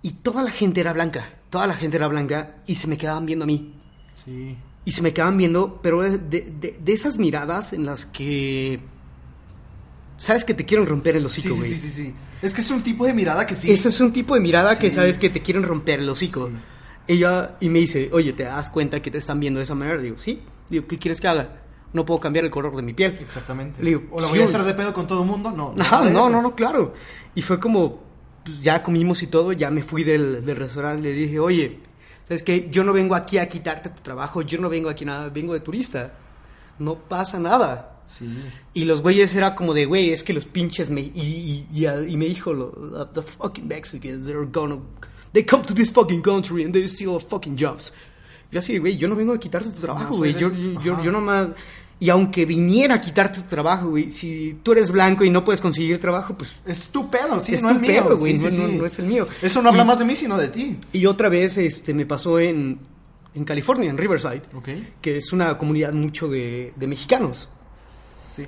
[0.03, 3.27] Y toda la gente era blanca, toda la gente era blanca y se me quedaban
[3.27, 3.75] viendo a mí.
[4.14, 4.57] Sí.
[4.87, 8.81] Y se me quedaban viendo, pero de, de- de esas miradas en las que...
[10.16, 11.70] Sabes que te quieren romper el Sí, hocico, sí, güey.
[11.72, 12.14] sí, sí, sí.
[12.40, 13.70] Es que es un tipo de mirada que sí.
[13.70, 14.96] Ese es un tipo de mirada que Sí.
[14.96, 16.49] sabes que te quieren romper el hocico.
[16.49, 16.55] Sí.
[17.09, 19.99] Ella, y me dice, oye, ¿te das cuenta que te están viendo de esa manera?
[19.99, 20.40] Digo, sí.
[20.70, 21.61] Digo, ¿qué quieres que haga?
[21.92, 23.18] No puedo cambiar el color de mi piel.
[23.20, 23.83] Exactamente.
[23.83, 25.51] Le digo, o sí, voy a hacer de pedo con todo el mundo.
[25.51, 26.31] No, no, eso.
[26.31, 26.94] no, no, claro.
[27.35, 28.03] Y fue como,
[28.44, 31.79] pues, ya comimos y todo, ya me fui del, del restaurante le dije, oye,
[32.27, 32.69] ¿sabes qué?
[32.71, 35.61] Yo no vengo aquí a quitarte tu trabajo, yo no vengo aquí nada, vengo de
[35.61, 36.12] turista.
[36.79, 37.93] No pasa nada.
[38.09, 38.29] Sí.
[38.75, 41.01] Y los güeyes era como de, güey, es que los pinches me...
[41.01, 44.79] Y, y, y, y me dijo, lo- the fucking Mexicans, they're gonna...
[45.33, 47.93] They come to this fucking country and they steal fucking jobs.
[48.51, 50.35] Y yo así, güey, yo no vengo a quitarte tu trabajo, güey.
[50.35, 51.49] de yo, yo, yo, yo nomás...
[51.99, 55.63] Y aunque viniera a quitarte tu trabajo, güey, si tú eres blanco y no puedes
[55.63, 56.57] conseguir trabajo, pues...
[56.67, 58.05] Es tu pedo, sí, Es no tu el mío.
[58.05, 58.75] pedo, güey, Sí, no- sí, no- sí.
[58.75, 59.27] no es el mío.
[59.41, 60.77] Eso no habla Y- más de mí, sino de ti.
[60.93, 62.79] Y otra vez este, me pasó en,
[63.35, 64.43] en California, en Riverside,
[65.01, 67.49] que es una comunidad mucho de, de mexicanos.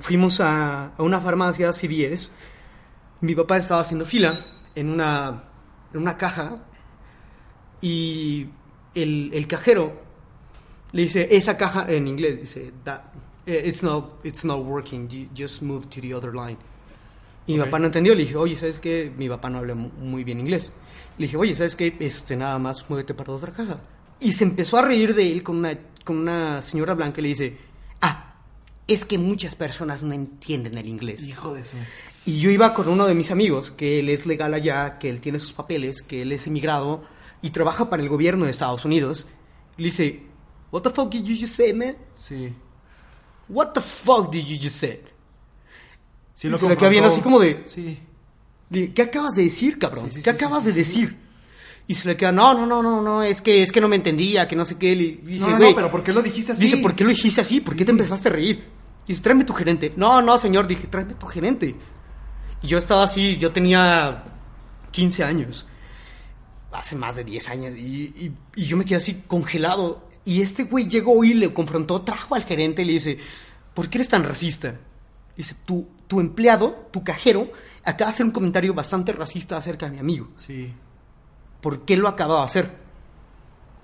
[0.02, 2.30] Fuimos a, a una farmacia CVS.
[3.22, 4.38] Mi papá estaba haciendo fila
[4.74, 5.44] en una,
[5.94, 6.58] en una caja
[7.80, 8.48] y
[8.94, 9.92] el, el cajero
[10.92, 15.28] le dice, esa caja en inglés, dice, "That- eh, it's, not, it's not working, you
[15.34, 16.58] just move to the other line.
[17.46, 17.66] Y mi Ok.
[17.66, 19.10] papá no entendió, le dije, oye, ¿sabes qué?
[19.16, 20.70] Mi papá no habla mu- muy bien inglés.
[21.16, 21.96] Le dije, oye, ¿sabes qué?
[21.98, 23.80] Este, nada más muévete para otra caja.
[24.20, 27.28] Y se empezó a reír de él con una, con una señora blanca y le
[27.30, 27.56] dice,
[28.02, 28.34] ah,
[28.86, 31.22] es que muchas personas no entienden el inglés.
[31.22, 31.76] Hijo de eso.
[32.26, 35.20] Y yo iba con uno de mis amigos, que él es legal allá, que él
[35.20, 37.02] tiene sus papeles, que él es emigrado
[37.40, 39.26] y trabaja para el gobierno de Estados Unidos.
[39.78, 40.22] Le dice,
[40.70, 41.96] what the fuck did you just say, man?
[42.18, 42.52] Sí.
[43.48, 45.00] What the fuck did you just say?
[46.34, 47.98] Sí Y lo se le queda bien así como de- Sí.
[48.94, 50.10] ¿Qué acabas de decir, cabrón?
[50.10, 51.16] Sí, ¿Qué acabas de decir?
[51.86, 53.96] Y se le queda, no, no, no, no, no, es que, es que no me
[53.96, 54.94] entendía, que no sé qué.
[54.94, 56.60] Le dice, no, no, no, pero ¿por qué lo dijiste así?
[56.64, 57.60] Dice, ¿por qué lo dijiste así?
[57.62, 58.62] ¿Por qué te empezaste a reír?
[59.06, 59.94] Dice, tráeme tu gerente.
[59.96, 61.74] No, no, señor, dije, tráeme tu gerente.
[62.62, 64.22] Y yo estaba así, yo tenía
[64.90, 65.66] 15 años,
[66.72, 67.80] hace más de 10 años, y,
[68.18, 70.06] y- y yo me quedé así congelado.
[70.28, 73.18] Y este güey llegó y le confrontó, trajo al gerente y le dice,
[73.72, 74.74] ¿por qué eres tan racista?
[75.34, 77.50] Dice, tu, tu empleado, tu cajero,
[77.82, 80.28] acaba de hacer un comentario bastante racista acerca de mi amigo.
[80.36, 80.70] Sí.
[81.62, 82.76] ¿Por qué lo acaba de hacer?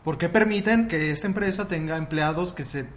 [0.05, 2.89] ¿Por qué permiten que esta empresa tenga empleados que se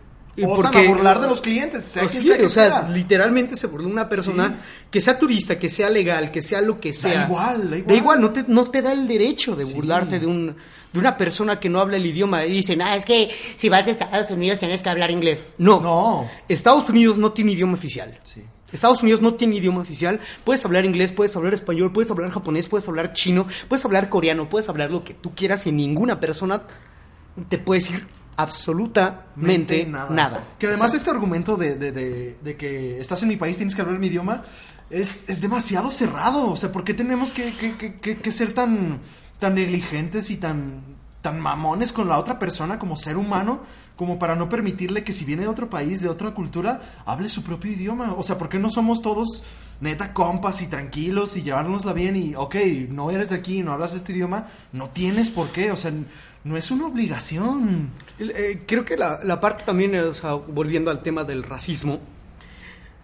[0.45, 1.83] osan porque- a burlar de los clientes?
[1.83, 4.85] Sea O quien sea o literalmente se burló una persona Sí.
[4.91, 7.25] que sea turista, que sea legal, que sea lo que sea.
[7.25, 7.85] igual, da igual.
[7.87, 9.73] Da igual, no te, no te da el derecho de Sí.
[9.73, 10.55] burlarte de, un,
[10.93, 12.45] de una persona que no habla el idioma.
[12.45, 15.45] Y dicen, ah, Ah, es que si vas a Estados Unidos tienes que hablar inglés.
[15.57, 16.29] no, No.
[16.47, 18.19] Estados Unidos no tiene idioma oficial.
[18.23, 18.41] Sí.
[18.71, 20.19] Estados Unidos no tiene idioma oficial.
[20.43, 24.49] Puedes hablar inglés, puedes hablar español, puedes hablar japonés, puedes hablar chino, puedes hablar coreano,
[24.49, 26.63] puedes hablar lo que tú quieras y ninguna persona
[27.49, 28.05] te puede decir
[28.37, 30.09] absolutamente nada.
[30.59, 33.81] Que además este argumento de, de- de- de que estás en mi país, tienes que
[33.81, 34.43] hablar mi idioma,
[34.89, 36.49] es, es demasiado cerrado.
[36.51, 38.99] O sea, ¿por qué tenemos que, que- que- que- que ser tan,
[39.39, 40.81] tan negligentes y tan,
[41.21, 43.61] tan mamones con la otra persona como ser humano?
[43.97, 47.41] Como para no permitirle que si viene de otro país, de otra cultura, hable su
[47.43, 48.13] propio idioma.
[48.15, 49.43] O sea, ¿por qué no somos todos
[49.81, 52.55] neta compas y tranquilos y llevárnosla bien y, ok,
[52.89, 55.91] no eres de aquí, no hablas este idioma, no tienes por qué, o sea,
[56.47, 57.89] no es una obligación.
[58.19, 61.99] Eh, creo que la, la parte también, eh, o sea, volviendo al tema del racismo,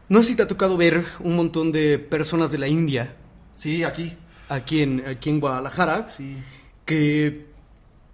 [0.09, 3.15] no sé si te ha tocado ver un montón de personas de la India
[3.55, 4.15] Sí, aquí.
[4.49, 6.37] aquí en, aquí en Guadalajara Sí.
[6.85, 7.47] que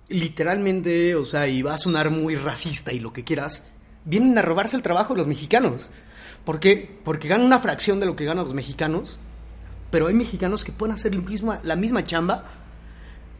[0.07, 3.69] literalmente, o sea, y va a sonar muy racista y lo que quieras,
[4.05, 5.91] vienen a robarse el trabajo de los mexicanos.
[6.45, 6.99] ¿Por qué?
[7.03, 9.19] Porque ganan una fracción de lo que ganan los mexicanos,
[9.91, 12.45] pero hay mexicanos que pueden hacer el mismo- la misma chamba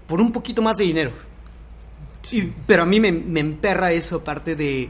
[0.07, 1.11] por un poquito más de dinero.
[2.34, 4.89] Y- pero a mí me, me emperra eso, aparte de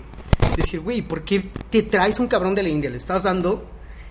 [0.55, 2.89] decir, güey, ¿por qué te traes un cabrón de la India?
[2.89, 3.65] Le estás dando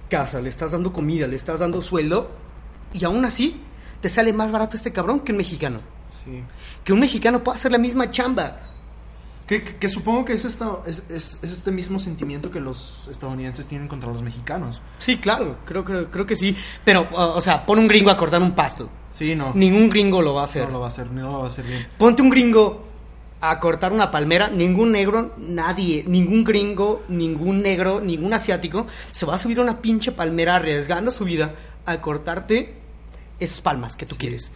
[0.08, 2.30] casa, le estás dando comida, le estás dando sueldo,
[2.92, 3.60] y aún así
[4.00, 5.80] te sale más barato este cabrón que un mexicano.
[6.24, 6.42] Sí.
[6.84, 8.60] Que un mexicano pueda hacer la misma chamba.
[9.46, 13.08] Que, que- que supongo que es, esta, es, es- es este mismo sentimiento que los
[13.10, 14.82] estadounidenses tienen contra los mexicanos.
[14.98, 16.54] Sí, claro, creo, creo, creo que sí.
[16.84, 18.90] Pero, o o sea, pon un gringo a cortar un pasto.
[19.10, 19.52] Sí, no.
[19.54, 20.64] Ningún gringo lo va a hacer.
[20.66, 21.86] No lo va a hacer, no lo va a hacer bien.
[21.96, 22.86] Ponte un gringo
[23.40, 29.36] a cortar una palmera, ningún negro, nadie, ningún gringo, ningún negro, ningún asiático se va
[29.36, 31.54] a subir a una pinche palmera arriesgando su vida
[31.86, 32.74] a cortarte
[33.38, 34.50] esas palmas que tú quieres.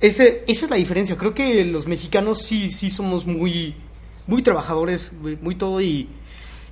[0.00, 1.16] Ese, esa es la diferencia.
[1.16, 3.76] Creo que los mexicanos sí, sí somos muy,
[4.26, 6.08] muy trabajadores, muy, muy todo y...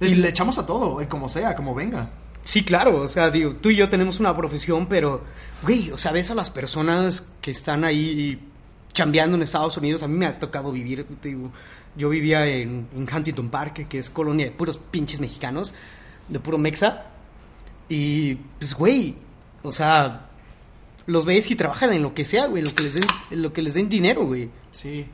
[0.00, 2.08] Y le echamos a todo, eh, como sea, como venga.
[2.42, 5.22] Sí, claro, o sea, digo, tú y yo tenemos una profesión, pero,
[5.62, 8.40] güey, o sea, ves a las personas que están ahí
[8.92, 11.50] chambeando en Estados Unidos, a mí me ha tocado vivir, te digo,
[11.96, 15.74] yo vivía en, en Huntington Park, que es colonia de puros pinches mexicanos,
[16.28, 17.06] de puro mexa,
[17.88, 19.16] y, pues, güey,
[19.62, 20.28] o sea,
[21.06, 23.42] los ves y trabajan en lo que sea, güey, en lo que les den, en
[23.42, 24.48] lo que les den dinero, güey.
[24.70, 25.06] Sí.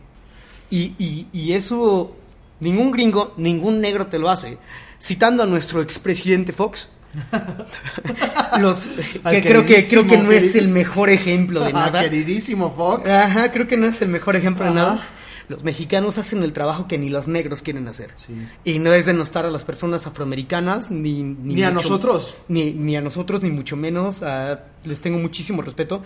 [0.69, 2.15] Y, y, y eso
[2.61, 4.59] ningún gringo, ningún negro te lo hace.
[5.01, 6.91] Citando a nuestro expresidente Fox,
[8.61, 8.89] los,
[9.31, 12.03] que creo que creo que no es el mejor ejemplo de nada.
[12.03, 13.09] queridísimo Fox.
[13.09, 14.79] Ajá, creo que no es el mejor ejemplo de Ajá.
[14.81, 15.07] nada.
[15.49, 18.11] Los mexicanos hacen el trabajo que ni los negros quieren hacer.
[18.17, 18.35] Sí.
[18.65, 22.37] Y no es denostar a las personas afroamericanas, ni, Ni a nosotros.
[22.49, 24.23] Ni, ni a nosotros, ni mucho menos.
[24.25, 26.03] ah, les tengo muchísimo respeto.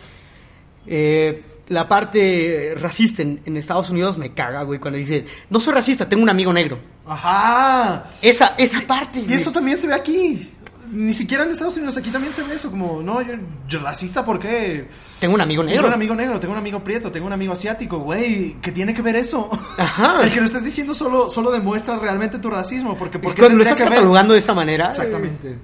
[0.87, 5.73] Eh, la parte racista en, en Estados Unidos me caga, güey, cuando dice, no soy
[5.73, 6.79] racista, tengo un amigo negro.
[7.07, 8.11] Ajá.
[8.21, 9.37] Esa, esa parte, Y güey.
[9.37, 10.51] eso también se ve aquí.
[10.93, 12.71] Ni siquiera en Estados Unidos, aquí también se ve eso.
[12.71, 13.35] Como, no, yo,
[13.69, 14.89] yo racista, ¿por qué?
[15.21, 15.89] Tengo un amigo Tengo negro.
[15.89, 18.57] un amigo negro, tengo un amigo prieto, tengo un amigo asiático, güey.
[18.61, 19.49] ¿Qué tiene que ver eso?
[19.79, 20.19] Ajá.
[20.25, 22.97] El que lo estés diciendo solo, solo demuestra realmente tu racismo.
[22.97, 24.87] Porque, porque Cuando lo estás catalogando de esa manera.
[24.89, 25.59] eh, Exactamente.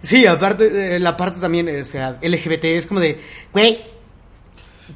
[0.00, 3.20] Sí, aparte, eh, la parte también, eh, o sea, LGBT es como de,
[3.52, 3.80] güey,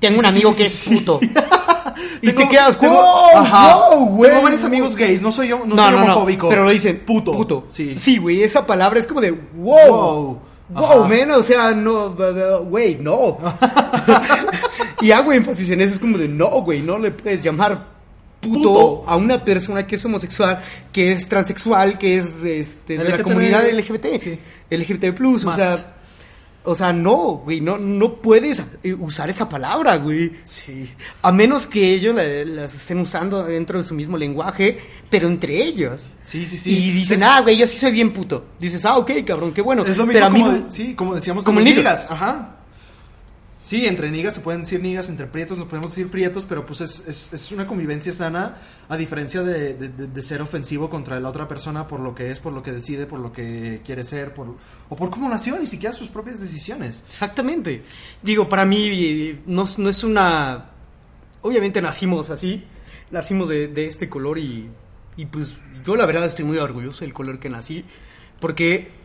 [0.00, 1.20] tengo Sí, un amigo sí, que es puto.
[2.22, 4.30] y te quedas, tengo- wow, güey.
[4.30, 6.48] Tengo varios amigos gays, no soy yo, no, soy homofóbico.
[6.48, 7.32] pero lo dicen puto.
[7.32, 7.68] puto.
[7.72, 7.96] Sí.
[7.98, 9.88] Sí, güey, esa palabra es como de, wow.
[9.88, 10.40] Wow.
[10.70, 12.14] Wow, man, o sea, no,
[12.64, 13.38] güey, no.
[15.00, 17.86] y hago énfasis en eso, es como de, no, güey, no le puedes llamar
[18.40, 19.04] puto, Puto.
[19.06, 20.60] a una persona que es homosexual,
[20.92, 24.38] que es transexual, que es este, de la comunidad LGBT, Sí.
[24.70, 25.56] LGBT+, plus, o Más.
[25.56, 25.96] sea,
[26.68, 30.32] o sea, no, güey, no, no puedes eh, usar esa palabra, güey.
[30.42, 30.88] Sí.
[31.22, 34.78] A menos que ellos la- las estén usando dentro de su mismo lenguaje,
[35.10, 36.08] pero entre ellos.
[36.22, 36.70] Sí, sí, sí.
[36.70, 38.44] Y dicen, Es- ah, güey, yo sí soy bien puto.
[38.58, 39.82] Dices, ah, ok, cabrón, qué bueno.
[39.84, 41.64] Es lo mismo pero a mí como, no- de- sí, como decíamos como como
[42.10, 42.54] ajá.
[43.68, 46.80] Sí, entre nigas se pueden decir nigas, entre prietos nos podemos decir prietos, pero pues
[46.80, 48.56] es, es, una convivencia sana,
[48.88, 52.54] a diferencia de, de- ser ofensivo contra la otra persona por lo que es, por
[52.54, 54.56] lo que decide, por lo que quiere ser, por,
[54.88, 57.04] o por cómo nació, ni siquiera sus propias decisiones.
[57.08, 57.82] Exactamente.
[58.22, 60.70] Digo, para mí no, no es una...
[61.42, 62.64] Obviamente nacimos así,
[63.10, 64.66] nacimos de, de este color y,
[65.18, 67.84] y pues yo la verdad estoy muy orgulloso del color que nací,
[68.40, 68.97] porque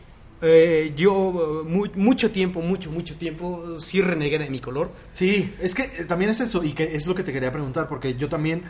[0.44, 4.90] eh, yo eh, mu- mucho tiempo, mucho, mucho tiempo sí renegué de mi color.
[5.10, 7.88] Sí, es que eh, también es eso, y que es lo que te quería preguntar,
[7.88, 8.62] porque yo también,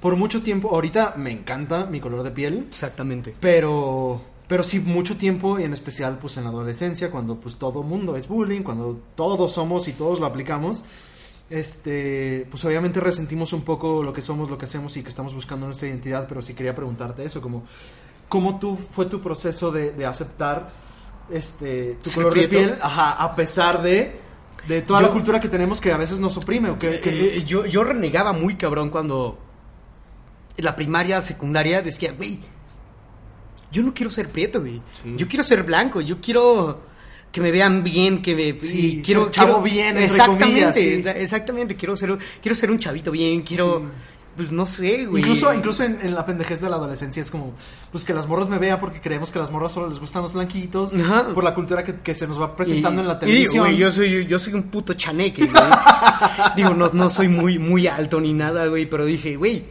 [0.00, 3.34] por mucho tiempo, ahorita me encanta mi color de piel, Exactamente.
[3.40, 7.82] Pero, pero sí mucho tiempo y en especial pues en la adolescencia cuando pues todo
[7.82, 10.84] mundo es bullying, cuando todos somos y todos lo aplicamos,
[11.50, 15.34] este, pues obviamente resentimos un poco lo que somos, lo que hacemos y que estamos
[15.34, 17.64] buscando nuestra identidad, pero sí quería preguntarte eso, como
[18.28, 20.70] cómo tú fue tu proceso de, de aceptar
[21.30, 24.20] este tu color de piel, ajá, a pesar de
[24.68, 27.10] de toda Yo- la cultura que tenemos que a veces nos oprime o que, que-
[27.10, 29.38] Eh, eh, yo, yo renegaba muy cabrón cuando
[30.56, 32.38] en la primaria, secundaria, decía, güey,
[33.72, 34.80] yo no quiero ser prieto, güey.
[35.02, 35.14] Sí.
[35.16, 36.82] Yo quiero ser blanco, yo quiero
[37.32, 40.74] que me vean bien, que me Sí, y quiero ser chavo quiero- bien, exactamente, comillas,
[40.76, 41.02] sí.
[41.02, 43.84] exa- exactamente, quiero ser quiero ser un chavito bien, quiero Sí.
[44.36, 45.22] Pues no sé, güey.
[45.22, 47.52] Incluso, incluso en, en la pendejez de la adolescencia es como,
[47.90, 50.22] pues que las morras me vean porque creemos que a las morras solo les gustan
[50.22, 51.28] los blanquitos, Ajá.
[51.34, 53.64] por la cultura que, que se nos va presentando Y- en la y digo, televisión.
[53.66, 55.62] güey, yo soy yo soy un puto chaneque, güey.
[56.56, 59.64] digo, no no soy muy muy alto ni nada, güey, pero dije, güey,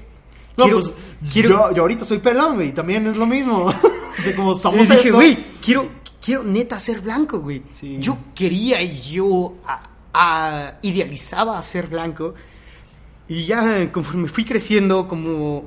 [0.57, 0.93] no, quiero- pues
[1.31, 3.65] quiero- yo, yo ahorita soy pelón, güey, también es lo mismo.
[4.17, 5.87] o sea, como somos Y dije, güey, quiero,
[6.23, 7.63] quiero neta ser blanco, güey.
[7.71, 7.97] Sí.
[7.99, 12.33] Yo quería y yo a- a- idealizaba ser blanco.
[13.31, 15.63] Y ya conforme fui creciendo, como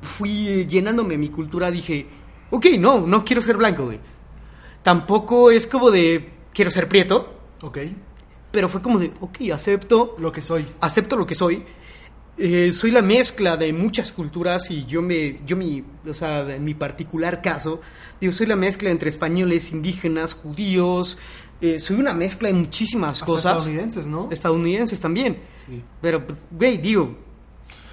[0.00, 2.08] fui llenándome mi cultura, dije,
[2.50, 4.00] ok, no, no quiero ser blanco, güey.
[4.82, 7.78] Tampoco es como de, quiero ser prieto, Ok,
[8.50, 10.66] pero fue como de, ok, acepto, lo que soy.
[10.80, 11.62] acepto lo que soy.
[12.36, 16.64] eh, soy la mezcla de muchas culturas y yo me, yo mi, o sea, en
[16.64, 17.80] mi particular caso,
[18.20, 21.16] digo, soy la mezcla entre españoles, indígenas, judíos,
[21.62, 23.52] eh, soy una mezcla de muchísimas Hasta cosas.
[23.52, 24.28] estadounidenses, ¿no?
[24.32, 25.38] Estadounidenses también.
[25.66, 25.82] Sí.
[26.00, 27.16] Pero, güey, digo,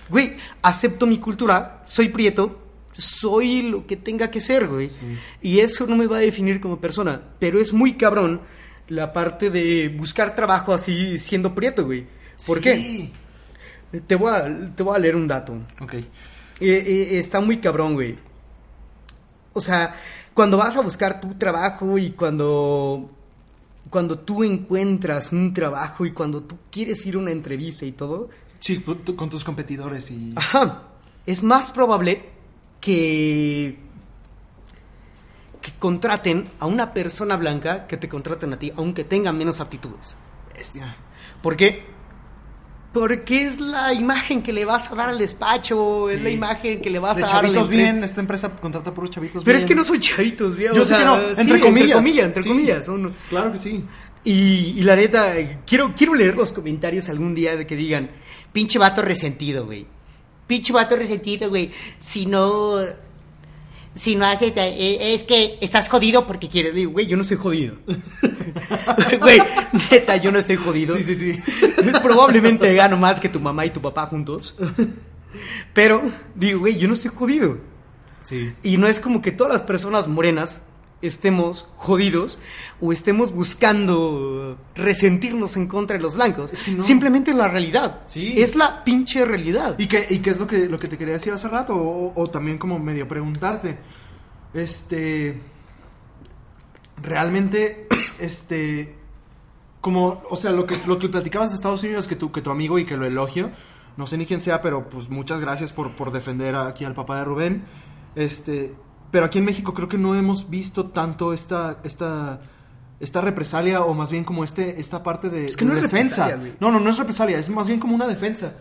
[0.10, 2.60] güey, acepto mi cultura, soy prieto,
[2.98, 4.90] soy lo que tenga que ser, güey.
[5.42, 7.22] Y eso no me va a definir como persona.
[7.38, 8.42] Pero es muy cabrón
[8.88, 12.08] la parte de buscar trabajo así siendo prieto, güey.
[12.48, 12.76] ¿Por qué?
[12.76, 13.14] Sí.
[14.08, 15.54] Te voy a, te voy a leer un dato.
[15.80, 15.94] Ok.
[15.94, 16.06] Eh,
[16.60, 18.18] eh, está muy cabrón, güey.
[19.54, 19.96] O sea,
[20.34, 23.10] cuando vas a buscar tu trabajo y cuando
[23.90, 28.30] cuando tú encuentras un trabajo y cuando tú quieres ir a una entrevista y todo,
[28.60, 30.34] Sí, con tus competidores y...
[30.36, 30.84] ajá,
[31.26, 32.30] es más probable
[32.82, 33.80] que
[35.62, 40.16] que contraten a una persona blanca que te contraten a ti, aunque tenga menos aptitudes.
[40.56, 40.96] Bestia.
[41.42, 41.86] ¿Por qué?
[42.94, 46.90] Porque es la imagen que le vas a dar al despacho, es la imagen que
[46.90, 49.64] le vas De a dar chavitos bien, esta empresa contrata por chavitos Pero bien.
[49.64, 50.76] es que no son chavitos, viejo.
[50.76, 51.84] Yo o sé que sea, no, sí, entre comillas.
[51.90, 52.50] Entre comillas, entre Sí.
[52.50, 52.86] comillas.
[52.86, 53.86] son- Claro que sí.
[54.24, 58.10] Y, y la neta, eh, quiero, quiero leer los comentarios algún día de que digan,
[58.52, 59.86] Pinche vato resentido, güey.
[60.48, 61.70] Pinche vato resentido, güey.
[62.04, 62.78] Si no.
[63.96, 64.54] Si no haces.
[64.56, 66.74] eh, es que estás jodido porque quieres.
[66.74, 67.76] digo, güey, yo no estoy jodido.
[69.22, 69.40] Güey,
[69.92, 70.96] neta, yo no estoy jodido.
[70.96, 71.40] Sí, sí, sí.
[72.04, 74.56] Probablemente gano más que tu mamá y tu papá juntos.
[75.74, 76.02] Pero,
[76.34, 77.58] digo, güey, yo no estoy jodido.
[78.22, 78.52] Sí.
[78.64, 80.62] Y no es como que todas las personas morenas
[81.02, 82.40] estemos jodidos
[82.82, 86.52] o estemos buscando resentirnos en contra de los blancos.
[86.54, 86.84] Es que no.
[86.84, 88.02] Simplemente la realidad.
[88.06, 88.34] Sí.
[88.38, 89.76] Es la pinche realidad.
[89.78, 91.76] ¿Y qué, y qué es lo que, lo que te quería decir hace rato?
[91.76, 93.78] O, o también como medio preguntarte.
[94.54, 95.40] Este.
[97.02, 97.88] Realmente,
[98.20, 98.96] este.
[99.82, 102.50] Como, o sea, lo que, lo que platicabas de Estados Unidos, que tu, que tu
[102.50, 103.52] amigo y que lo elogio.
[103.96, 107.20] No sé ni quién sea, pero pues muchas gracias por, por defender aquí al papá
[107.20, 107.64] de Rubén.
[108.16, 108.76] Este.
[109.12, 111.78] Pero aquí en México creo que no hemos visto tanto esta.
[111.84, 112.40] esta
[113.00, 115.84] esta represalia o más bien como este esta parte de, Es que de no es
[115.84, 116.36] defensa.
[116.36, 116.52] güey.
[116.60, 118.56] No, no, no es represalia, es más bien como una defensa.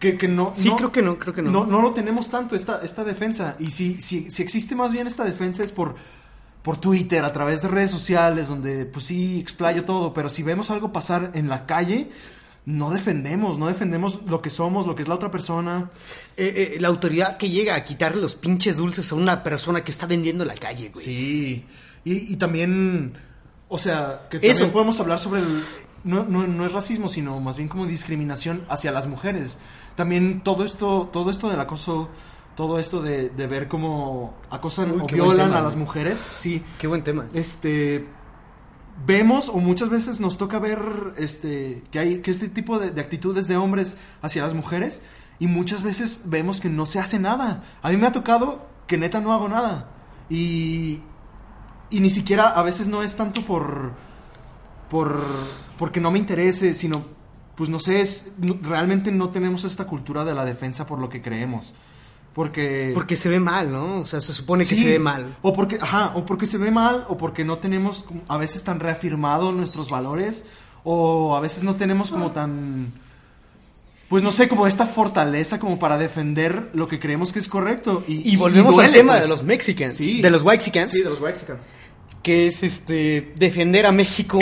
[0.00, 1.50] Que, que no, Sí, creo que no, creo que no.
[1.50, 3.54] No, no lo tenemos tanto, esta, esta defensa.
[3.58, 5.94] Y si, si, si existe más bien esta defensa es por,
[6.62, 10.14] por Twitter, a través de redes sociales, donde pues sí explayo todo.
[10.14, 12.10] Pero si vemos algo pasar en la calle,
[12.64, 15.90] no defendemos, no defendemos lo que somos, lo que es la otra persona.
[16.36, 19.90] Eh, eh, la autoridad que llega a quitarle los pinches dulces a una persona que
[19.90, 21.04] está vendiendo en la calle, güey.
[21.04, 21.66] Sí.
[22.04, 23.14] Y, y también,
[23.68, 24.48] o sea, que Eso.
[24.48, 25.62] también podemos hablar sobre el...
[26.04, 29.56] No, no, no es racismo, sino más bien como discriminación hacia las mujeres.
[29.94, 32.08] También todo esto, todo esto del acoso,
[32.56, 36.62] todo esto de, de ver cómo acosan Uy, o violan tema, a las mujeres, sí.
[36.78, 37.26] Qué buen tema.
[37.32, 38.04] Este
[39.06, 40.80] vemos o muchas veces nos toca ver
[41.16, 45.02] este que hay que este tipo de, de actitudes de hombres hacia las mujeres
[45.38, 47.64] y muchas veces vemos que no se hace nada.
[47.82, 49.88] A mí me ha tocado que neta no hago nada
[50.30, 51.00] y
[51.90, 53.92] y ni siquiera a veces no es tanto por
[54.88, 55.20] por
[55.78, 57.04] porque no me interese, sino
[57.56, 58.28] pues no sé, es,
[58.62, 61.74] realmente no tenemos esta cultura de la defensa por lo que creemos.
[62.34, 64.00] Porque Porque se ve mal, ¿no?
[64.00, 65.36] O sea, se supone que Sí, se ve mal.
[65.42, 68.80] O porque, ajá, o porque se ve mal, o porque no tenemos a veces tan
[68.80, 70.46] reafirmado nuestros valores,
[70.84, 72.92] o a veces no tenemos como tan,
[74.08, 78.02] pues no sé, como esta fortaleza como para defender lo que creemos que es correcto.
[78.08, 79.22] Y, Y volvemos duele, al tema pues.
[79.22, 79.94] de los Mexicans.
[79.94, 80.22] Sí.
[80.22, 80.90] De los Whitexicans.
[80.90, 81.60] Sí, de los Whitexicans.
[82.22, 84.38] Que es este defender a México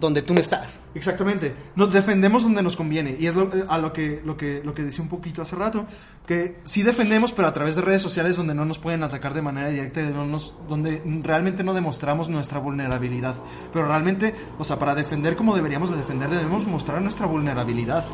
[0.00, 0.80] donde tú no estás.
[0.94, 1.54] Exactamente.
[1.76, 3.16] Nos defendemos donde nos conviene.
[3.18, 5.86] Y es lo, a lo que, lo, que, lo que decía un poquito hace rato.
[6.26, 9.42] Que sí defendemos, pero a través de redes sociales donde no nos pueden atacar de
[9.42, 10.38] manera directa, no
[10.68, 13.36] donde realmente no demostramos nuestra vulnerabilidad.
[13.72, 18.04] Pero realmente, o sea, para defender como deberíamos de defender, debemos mostrar nuestra vulnerabilidad.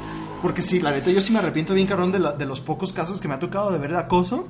[0.43, 3.29] Porque sí, la neta, yo sí me arrepiento bien, cabrón, de los pocos casos que
[3.29, 4.49] me ha tocado de ver de acoso.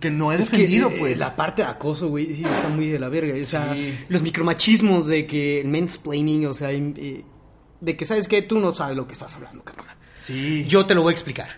[0.00, 1.18] Que no he Es que, defendido, eh, pues.
[1.18, 3.34] La parte de acoso, güey, sí, está muy de la verga.
[3.40, 3.98] O sea, Sí.
[4.08, 7.24] los micromachismos de que el mansplaining, o sea, eh,
[7.80, 8.42] de que, ¿sabes qué?
[8.42, 9.86] Tú no sabes lo que estás hablando, cabrón.
[10.18, 10.64] Sí.
[10.68, 11.48] Yo te lo voy a explicar.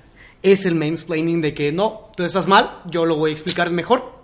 [0.43, 4.19] Es el mansplaining de que no, tú estás mal, yo lo voy a explicar mejor.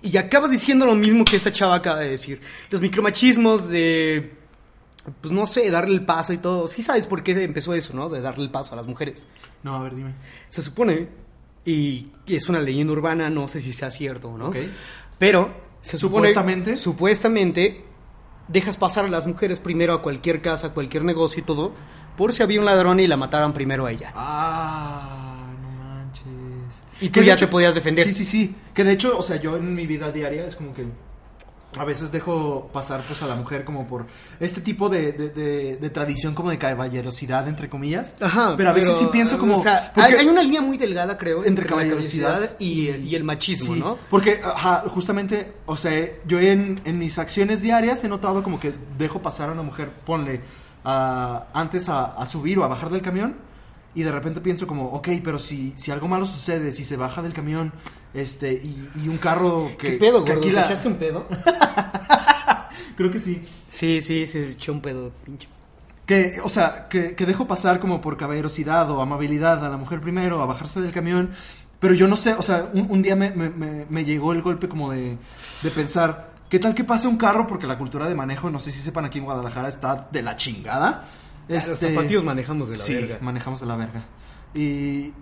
[0.00, 2.40] Y acabas diciendo lo mismo que esta chava acaba de decir.
[2.70, 4.32] Los micromachismos de,
[5.20, 6.66] pues no sé, darle el paso y todo.
[6.68, 8.08] Sí sabes por qué empezó eso, ¿no?
[8.08, 9.26] De darle el paso a las mujeres.
[9.62, 10.14] No, a ver, dime.
[10.48, 11.08] Se supone,
[11.64, 14.52] y es una leyenda urbana, no sé si sea cierto o no.
[15.18, 16.28] Pero se supone.
[16.28, 16.76] Supuestamente.
[16.76, 17.84] Supuestamente,
[18.48, 21.72] dejas pasar a las mujeres primero a cualquier casa, a cualquier negocio y todo,
[22.16, 24.12] por si había un ladrón y la mataran primero a ella.
[24.14, 26.24] Ah, no manches.
[27.00, 28.06] Y tú ya te podías defender.
[28.06, 28.54] Sí, sí, sí.
[28.74, 30.86] Que de hecho, o sea, yo en mi vida diaria es como que.
[31.78, 34.06] A veces dejo pasar pues a la mujer como por
[34.40, 38.14] este tipo de, de, de- de tradición como de caballerosidad, entre comillas.
[38.20, 38.54] Ajá.
[38.56, 39.56] Pero a veces sí pienso como...
[39.58, 43.74] O sea, hay, hay una línea muy delgada, creo, Entre caballerosidad y, y el machismo,
[43.74, 43.96] Sí, ¿no?
[44.10, 48.74] Porque, ajá, justamente, o sea, yo en, en mis acciones diarias he notado como que
[48.98, 50.40] dejo pasar a una mujer, ponle,
[50.84, 53.36] a- antes a, a subir o a bajar del camión,
[53.94, 57.22] y de repente pienso como, ok, pero si, si algo malo sucede, si se baja
[57.22, 57.72] del camión,
[58.14, 59.92] este, y, y un carro que...
[59.92, 60.40] ¿Qué pedo, que gordo?
[60.40, 61.26] aquí ¿Te la- echaste un pedo?
[62.96, 63.46] Creo que sí.
[63.68, 65.48] Sí, sí, se echó un pedo, pinche.
[66.06, 70.00] Que, o sea, que, que dejo pasar como por caballerosidad o amabilidad a la mujer
[70.00, 71.30] primero, a bajarse del camión.
[71.80, 74.42] Pero yo no sé, o sea, un, un día me, me- me- me llegó el
[74.42, 75.16] golpe como de,
[75.62, 77.46] de pensar, ¿qué tal que pase un carro?
[77.46, 80.36] Porque la cultura de manejo, no sé si sepan, aquí en Guadalajara está de la
[80.36, 81.04] chingada.
[81.48, 83.18] Los zapatillos manejamos de la sí, verga.
[83.20, 84.02] manejamos de la verga.
[84.54, 85.12] Y,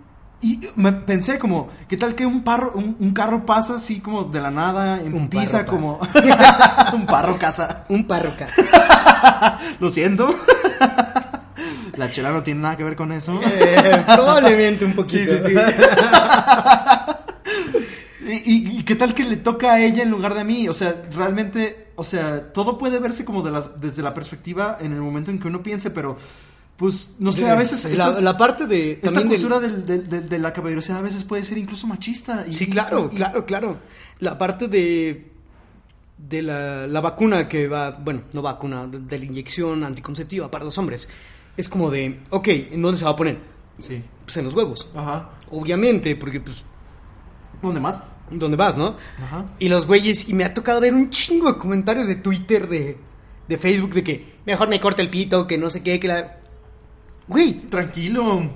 [0.41, 4.23] y me pensé como, ¿qué tal que un, parro, un, un carro pasa así como
[4.23, 5.99] de la nada, en parro como...
[6.93, 7.85] un parro casa.
[7.89, 9.59] Un parro casa.
[9.79, 10.35] Lo siento.
[11.97, 13.39] La chela no tiene nada que ver con eso.
[13.43, 15.37] Eh, probablemente un poquito.
[15.37, 15.55] Sí, sí, sí.
[18.33, 20.67] ¿Y, qué tal que le toca a ella en lugar de a mí?
[20.69, 24.93] O sea, realmente, o sea, todo puede verse como de las, desde la perspectiva en
[24.93, 26.17] el momento en que uno piense, pero,
[26.77, 27.83] pues, no sé, a veces...
[27.85, 28.99] La, estas- la parte de...
[29.01, 32.45] esta cultura del- del- del- de la caballerosidad a veces puede ser incluso machista.
[32.47, 33.77] y- Sí, claro, y- claro, claro.
[34.19, 35.27] La parte de
[36.17, 40.63] de la, la vacuna que va, bueno, no vacuna, de, de la inyección anticonceptiva para
[40.63, 41.09] los hombres.
[41.57, 43.39] Es como de, ok, ¿en dónde se va a poner?
[43.79, 44.03] Sí.
[44.23, 44.87] Pues en los huevos.
[44.95, 45.31] Ajá.
[45.49, 46.63] Obviamente, porque pues,
[47.61, 48.03] ¿Dónde más?
[48.31, 48.97] ¿Dónde vas, no?
[49.21, 49.45] Ajá.
[49.59, 52.97] Y los güeyes, y me ha tocado ver un chingo de comentarios de Twitter, de,
[53.47, 56.37] de Facebook, de que mejor me corta el pito, que no sé qué, que la...
[57.27, 58.49] Güey, Tranquilo.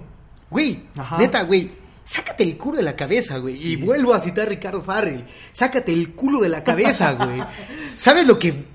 [0.50, 1.18] Güey, Ajá.
[1.18, 1.72] neta, güey.
[2.04, 3.56] Sácate el culo de la cabeza, güey.
[3.56, 5.26] Y vuelvo a citar a Ricardo Farrell.
[5.54, 7.42] Sácate el culo de la cabeza, güey.
[7.98, 8.66] ¿Sabes lo que.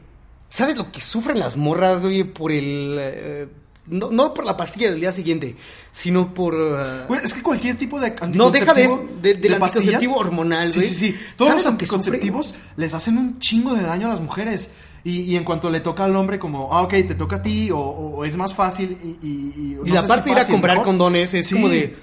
[0.49, 2.25] ¿Sabes lo que sufren las morras, güey?
[2.25, 2.97] Por el.
[2.99, 3.49] eh,
[3.91, 5.57] no, no por la pastilla del día siguiente,
[5.91, 6.55] sino por.
[6.55, 10.17] eh, Güey, es que cualquier tipo de no, deja de, anticonceptivo de- del pastillas- anticonceptivo
[10.17, 10.89] hormonal, Sí, güey.
[10.91, 11.19] sí, sí.
[11.37, 11.97] Todos ¿Sabes los lo que sufre?
[11.99, 14.71] anticonceptivos les hacen un chingo de daño a las mujeres.
[15.03, 17.71] Y, y en cuanto le toca al hombre, como, ah, ok, te toca a ti,
[17.71, 18.99] o, o es más fácil.
[19.23, 20.87] Y, y, y, no la parte si de ir a comprar mejor.
[20.87, 21.55] condones es Sí.
[21.55, 21.97] como de.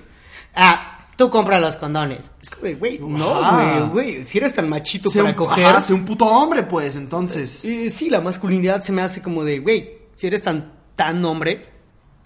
[0.56, 2.32] Ah, tú compras los condones.
[2.42, 4.26] Es como de, güey, no, güey, güey.
[4.26, 5.66] Si eres tan machito para un, coger.
[5.66, 7.64] ajá, sé un puto hombre, pues, entonces.
[7.66, 11.68] Eh, sí, la masculinidad se me hace como de, güey, si eres tan, tan hombre,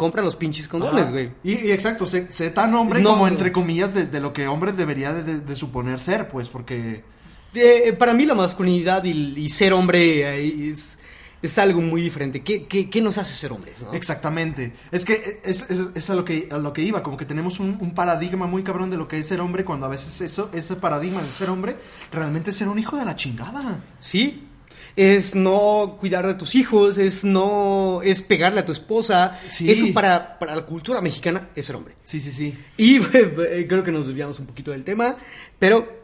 [0.02, 1.32] compra los pinches condones, güey.
[1.44, 4.48] Y, y exacto, sé, sé tan hombre No, como entre comillas de, de lo que
[4.48, 7.04] hombre debería de, de- de suponer ser, pues, porque...
[7.54, 11.00] Eh, para mí la masculinidad y, y ser hombre eh, es,
[11.42, 12.42] es algo muy diferente.
[12.42, 13.76] ¿Qué, qué, qué nos hace ser hombres?
[13.82, 13.94] no?
[13.94, 14.74] Exactamente.
[14.92, 17.60] Es que es, es- es a, lo que a lo que iba, como que tenemos
[17.60, 20.50] un, un paradigma muy cabrón de lo que es ser hombre, cuando a veces eso,
[20.54, 21.76] ese paradigma de ser hombre,
[22.12, 23.84] realmente es ser un hijo de la chingada.
[24.00, 24.48] Sí.
[24.96, 28.02] Es no cuidar de tus hijos, es no.
[28.04, 29.40] es pegarle a tu esposa.
[29.50, 29.70] Sí.
[29.72, 31.96] Eso para, para la cultura mexicana es ser hombre.
[32.04, 32.58] Sí, sí, sí.
[32.78, 35.16] Y eh, creo que nos desviamos un poquito del tema,
[35.60, 36.02] pero.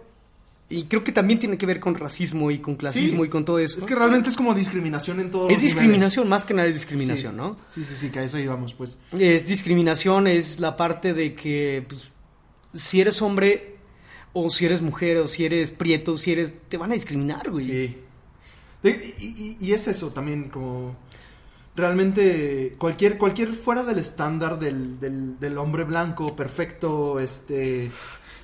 [0.70, 3.28] Y creo que también tiene que ver con racismo y con clasismo Sí.
[3.28, 3.78] y con todo eso.
[3.80, 5.48] Es que realmente es como discriminación en todo.
[5.48, 7.56] Es discriminación, más que nada es discriminación, ¿no?
[7.74, 8.98] Sí, sí, sí, que a eso íbamos, pues.
[9.18, 12.12] Es discriminación, es la parte de que pues,
[12.74, 13.78] si eres hombre
[14.34, 16.54] o si eres mujer o si eres prieto, si eres...
[16.68, 17.66] te van a discriminar, güey.
[17.66, 17.98] Sí.
[18.84, 20.96] Y, y- y es eso también, como
[21.76, 27.92] realmente cualquier cualquier fuera del estándar del, del, del hombre blanco perfecto, este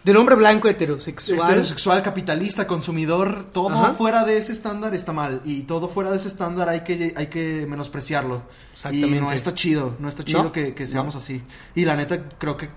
[0.03, 1.49] Del hombre blanco heterosexual.
[1.51, 3.93] heterosexual, capitalista, consumidor, todo Ajá.
[3.93, 7.27] fuera de ese estándar está mal y todo fuera de ese estándar hay que hay
[7.27, 8.43] que menospreciarlo.
[8.73, 9.17] Exactamente.
[9.17, 11.21] Y no está chido, no está chido No, que, que seamos no.
[11.21, 11.41] así.
[11.73, 12.69] Y la neta creo que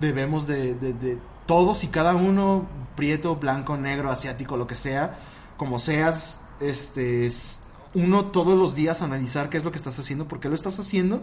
[0.00, 5.18] debemos de, de- de todos y cada uno, prieto, blanco, negro, asiático, lo que sea,
[5.56, 7.60] como seas, este, es
[7.94, 10.78] uno todos los días analizar qué es lo que estás haciendo, por qué lo estás
[10.78, 11.22] haciendo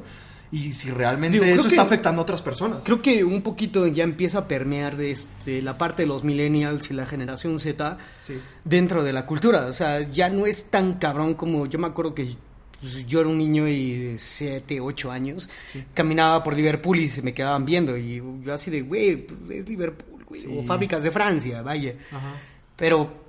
[0.51, 2.83] y si realmente Digo, eso que- está afectando a otras personas.
[2.83, 6.93] Creo que un poquito ya empieza a permear este, la parte de los millennials y
[6.93, 8.39] la generación Z Sí.
[8.63, 9.65] dentro de la cultura.
[9.67, 12.35] O sea, ya no es tan cabrón como yo me acuerdo que
[12.79, 15.49] pues, yo era un niño y de 7, 8 años,
[15.93, 17.97] caminaba por Liverpool y se me quedaban viendo.
[17.97, 20.41] Y yo así de, güey, pues, es Liverpool, güey.
[20.41, 20.55] Sí.
[20.59, 21.95] O fábricas de Francia, vaya.
[22.11, 22.33] Ajá.
[22.75, 23.24] Pero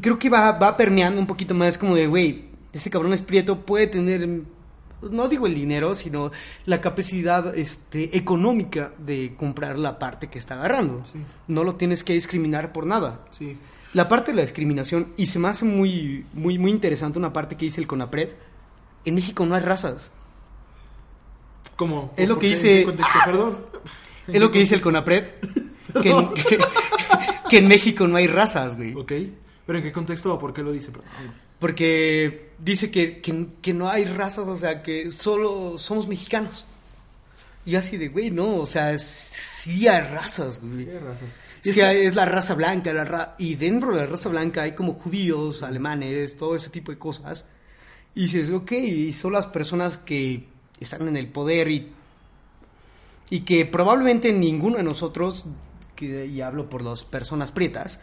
[0.00, 3.60] creo que va, va permeando un poquito más como de, güey, ese cabrón es prieto,
[3.66, 4.28] puede tener,
[5.02, 6.30] no digo el dinero, sino
[6.66, 11.02] la capacidad este, económica de comprar la parte que está agarrando.
[11.04, 11.18] Sí.
[11.48, 13.20] No lo tienes que discriminar por nada.
[13.30, 13.56] Sí.
[13.92, 17.56] La parte de la discriminación, y se me hace muy, muy, muy interesante una parte
[17.56, 18.28] que dice el CONAPRED,
[19.04, 20.12] en México no hay razas.
[21.76, 22.12] ¿Cómo?
[22.16, 23.18] Es lo ¿Por que dice- ¿En qué contexto?
[23.24, 23.56] Perdón.
[24.28, 25.24] Es lo que dice el CONAPRED,
[26.02, 26.58] que en, que-
[27.48, 28.94] que en México no hay razas, güey.
[28.94, 29.12] Ok.
[29.70, 30.90] ¿Pero en qué contexto o por qué lo dice?
[31.60, 36.64] Porque dice que, que, que no hay razas, o sea, que solo somos mexicanos.
[37.64, 40.86] Y así de, güey, no, o sea, sí hay razas, güey.
[40.86, 41.36] Sí, razas.
[41.62, 44.72] Sí, hay- es la raza blanca, la ra- y dentro de la raza blanca hay
[44.74, 47.46] como judíos, alemanes, todo ese tipo de cosas.
[48.16, 50.48] Y dices, ok, y son las personas que
[50.80, 51.92] están en el poder y,
[53.30, 55.44] y que probablemente ninguno de nosotros,
[56.00, 58.00] que, y hablo por las personas prietas,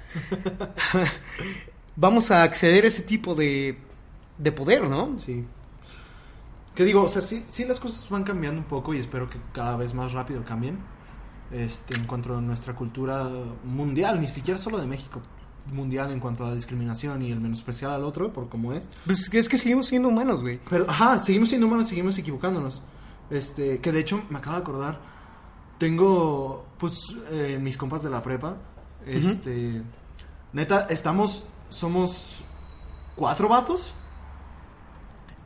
[1.96, 3.78] vamos a acceder a ese tipo de,
[4.38, 5.18] de poder, ¿no?
[5.18, 5.44] Sí.
[6.76, 7.04] ¿Qué digo?
[7.04, 9.96] O sea, sí, sí las cosas van cambiando un poco y espero que cada vez
[9.96, 10.78] más rápido cambien.
[11.52, 13.28] Este, en cuanto a nuestra cultura
[13.64, 15.22] mundial, ni siquiera solo de México,
[15.72, 18.88] mundial en cuanto a la discriminación y el menospreciar al otro por cómo es.
[19.06, 20.60] Pues es que seguimos siendo humanos, güey.
[20.70, 22.82] Pero, ajá, seguimos siendo humanos, seguimos equivocándonos.
[23.30, 25.00] Este, que de hecho me acabo de acordar,
[25.78, 28.58] tengo, pues, eh, mis compas de la prepa,
[29.06, 29.82] este,
[30.54, 32.38] neta, estamos, somos
[33.16, 33.94] cuatro vatos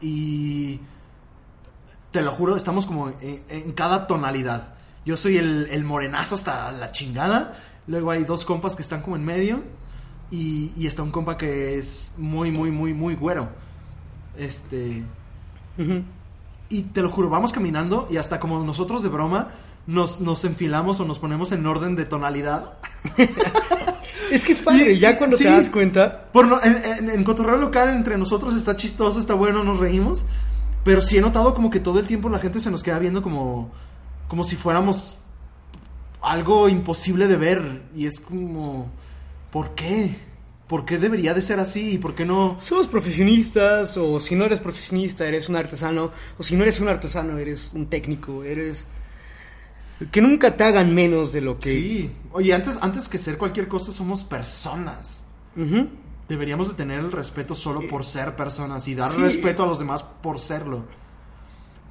[0.01, 0.79] y
[2.11, 4.75] te lo juro, estamos como en, en cada tonalidad.
[5.05, 9.15] Yo soy el, el morenazo hasta la chingada, luego hay dos compas que están como
[9.15, 9.63] en medio
[10.31, 13.49] y, y está un compa que es muy, muy, muy, muy güero.
[14.37, 15.03] Este,
[16.69, 19.51] y te lo juro, vamos caminando y hasta como nosotros de broma
[19.87, 22.73] nos, nos enfilamos o nos ponemos en orden de tonalidad.
[24.31, 25.43] Es que es padre, Y- ya cuando sí.
[25.43, 29.33] te das cuenta, Por no- en, en- en cotorreo local entre nosotros está chistoso, está
[29.33, 30.23] bueno, nos reímos.
[30.85, 33.21] Pero sí he notado como que todo el tiempo la gente se nos queda viendo
[33.21, 33.71] como,
[34.29, 35.17] como si fuéramos
[36.21, 37.81] algo imposible de ver.
[37.95, 38.89] Y es como,
[39.51, 40.15] ¿por qué?
[40.67, 41.91] ¿Por qué debería de ser así?
[41.91, 42.55] ¿Y por qué no?
[42.61, 46.87] somos profesionistas, o si no eres profesionista, eres un artesano, o si no eres un
[46.87, 48.87] artesano, eres un técnico, eres...
[50.09, 51.69] Que nunca te hagan menos de lo que...
[51.69, 52.11] Sí.
[52.33, 55.23] Oye, antes, antes que ser cualquier cosa somos personas.
[56.27, 59.21] Deberíamos de tener el respeto solo por ser personas y dar Sí.
[59.21, 60.85] respeto a los demás por serlo.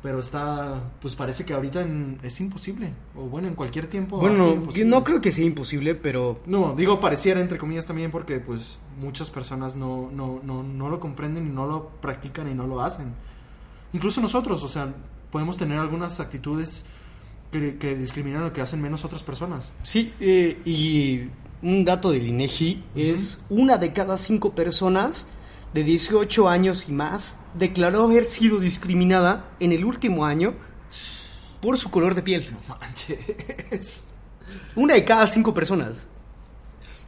[0.03, 2.91] Pero está, pues parece que ahorita en- es imposible.
[3.15, 4.17] O bueno, en cualquier tiempo.
[4.17, 6.41] Bueno, no creo que sea imposible, pero...
[6.47, 10.99] No, digo pareciera entre comillas también porque pues muchas personas no, no, no, no lo
[11.01, 13.13] comprenden y no lo practican y no lo hacen.
[13.93, 14.91] Incluso nosotros, o sea,
[15.31, 16.87] podemos tener algunas actitudes
[17.51, 19.71] que, que discriminan o que hacen menos a otras personas.
[19.83, 21.29] Sí, eh, y
[21.63, 25.27] un dato del INEGI es una de cada cinco personas
[25.75, 30.55] de 18 años y más declaró haber sido discriminada en el último año
[31.61, 32.57] por su color de piel.
[32.69, 34.07] Manches.
[34.75, 36.07] Una de cada cinco personas.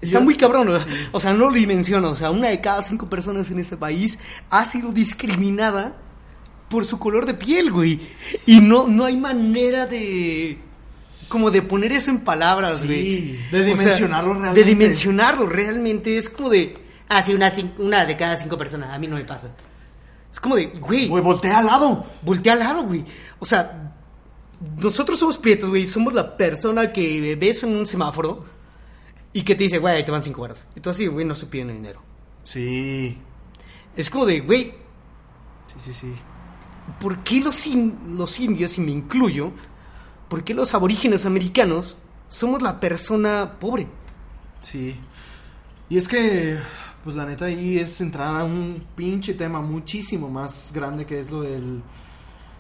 [0.01, 2.61] Está Yo- muy cabrón, o sea, o sea, no lo dimensiono, o sea, una de
[2.61, 4.19] cada cinco personas en este país
[4.51, 5.97] ha sido discriminada
[6.73, 8.01] por su color de piel, güey.
[8.47, 10.59] Y no, no hay manera de...
[11.29, 13.33] Como de poner eso en palabras, Sí, güey.
[13.51, 14.65] de O sea, dimensionarlo De realmente.
[14.65, 16.77] dimensionarlo realmente, es como de...
[17.09, 18.91] Ah, sí, una, una de cada cinco personas.
[18.91, 19.51] A mí no me pasa.
[20.33, 22.05] Es como de, güey, Güey, voltea al lado.
[22.23, 23.05] voltea al lado, güey.
[23.39, 23.93] O sea,
[24.79, 25.87] nosotros somos prietos, güey.
[25.87, 28.47] Somos la persona que ves en un semáforo
[29.35, 30.67] y que te dice, güey, ahí te van cinco horas.
[30.85, 32.03] Así, güey, no se piden dinero.
[32.43, 33.19] Sí.
[33.97, 34.75] Es como de, güey,
[35.67, 36.13] Sí, sí, sí.
[37.01, 39.53] ¿Por qué los, in- los indios, y me incluyo,
[40.29, 41.97] por qué los aborígenes americanos
[42.29, 43.87] somos la persona pobre?
[44.61, 44.97] Sí.
[45.89, 46.59] Y es que,
[47.05, 51.31] pues la neta ahí es entrar a un pinche tema muchísimo más grande que es
[51.31, 51.83] lo del,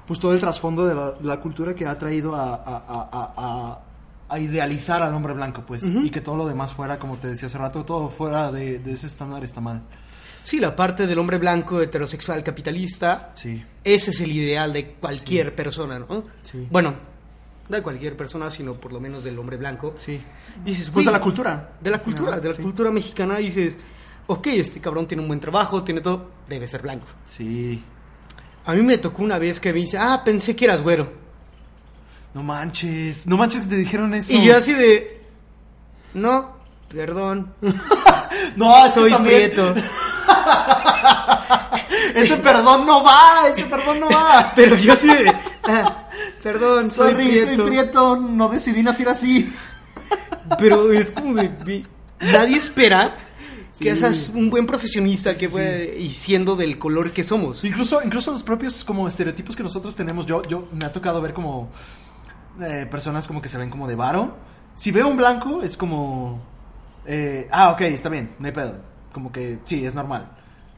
[0.06, 3.34] pues todo el trasfondo de la, la cultura que ha traído a, a- a- a-
[3.36, 3.78] a-
[4.28, 7.48] a idealizar al hombre blanco, pues, y que todo lo demás fuera, como te decía
[7.48, 9.82] hace rato, todo fuera de, de ese estándar está mal.
[10.42, 13.64] Sí, la parte del hombre blanco, heterosexual, capitalista, Sí.
[13.84, 16.24] ese es el ideal de cualquier persona, ¿no?
[16.42, 16.66] Sí.
[16.70, 16.94] Bueno,
[17.68, 19.94] no de cualquier persona, sino por lo menos del hombre blanco.
[19.96, 20.20] Sí.
[20.64, 21.72] Dices, Pues de la cultura.
[21.80, 22.62] De la cultura, de la Sí.
[22.62, 23.76] cultura mexicana dices,
[24.26, 27.06] ok, este cabrón tiene un buen trabajo, tiene todo, debe ser blanco.
[27.24, 27.82] Sí.
[28.64, 31.12] A mí me tocó una vez que me dice, ah, pensé que eras güero.
[32.34, 33.26] No manches.
[33.26, 34.32] No manches que te dijeron eso.
[34.32, 35.20] Y yo así de,
[36.14, 36.56] no,
[36.92, 37.52] perdón,
[38.56, 39.74] No, soy también- prieto.
[42.14, 44.52] Ese perdón no va, ese perdón no va.
[44.56, 45.32] Pero yo de,
[45.64, 46.08] ah,
[46.42, 47.56] perdón, soy prieto.
[47.62, 49.52] soy prieto, no decidí nacer así.
[50.58, 51.84] Pero es como de,
[52.20, 53.16] nadie espera
[53.72, 53.84] Sí.
[53.84, 57.64] que seas un buen profesionista que sí, y siendo del color que somos.
[57.64, 61.32] Incluso, incluso los propios como estereotipos que nosotros tenemos, yo, yo me ha tocado ver
[61.32, 61.70] como
[62.60, 64.36] eh, personas como que se ven como de varo.
[64.74, 66.42] Si veo un blanco, es como
[67.06, 68.74] eh, ah, ok, está bien, no hay pedo.
[69.12, 70.28] Como que sí, es normal.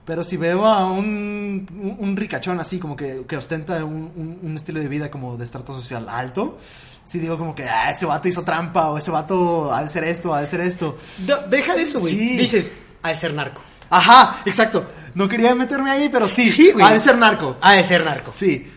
[0.04, 4.80] Pero si veo a un, un, un ricachón así, como que, que ostenta un, estilo
[4.80, 6.58] de vida como de estrato social alto,
[7.04, 10.04] sí digo como que, ah, ese vato hizo trampa, o ese vato ha de ser
[10.04, 10.98] esto, ha de ser esto.
[11.26, 12.14] No, deja de eso, güey.
[12.14, 12.36] Sí.
[12.36, 12.72] Dices,
[13.02, 13.62] al ser narco.
[13.88, 14.84] Ajá, exacto.
[15.14, 16.50] No quería meterme ahí, pero sí.
[16.50, 16.84] Sí, güey.
[16.84, 17.56] Ha de ser narco.
[17.62, 18.30] Ha de ser narco.
[18.32, 18.70] Sí.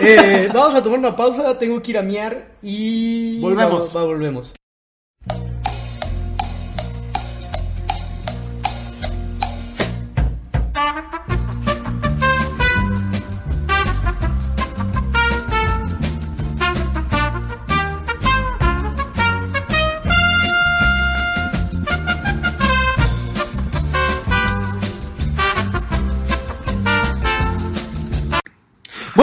[0.00, 3.40] Eh, vamos a tomar una pausa, tengo que ir a miar y...
[3.40, 3.96] Volvemos.
[3.96, 4.52] Va- va- volvemos.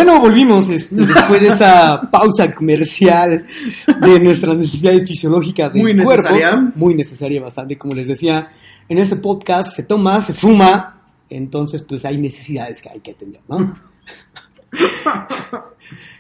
[0.04, 3.46] Bueno, volvimos este, después de esa pausa comercial
[4.02, 6.24] de nuestras necesidades fisiológicas del Muy cuerpo.
[6.24, 6.72] necesaria.
[6.74, 8.50] Muy necesaria bastante, como les decía.
[8.90, 13.42] En este podcast se toma, se fuma, entonces pues hay necesidades que hay que atender,
[13.48, 13.76] ¿no?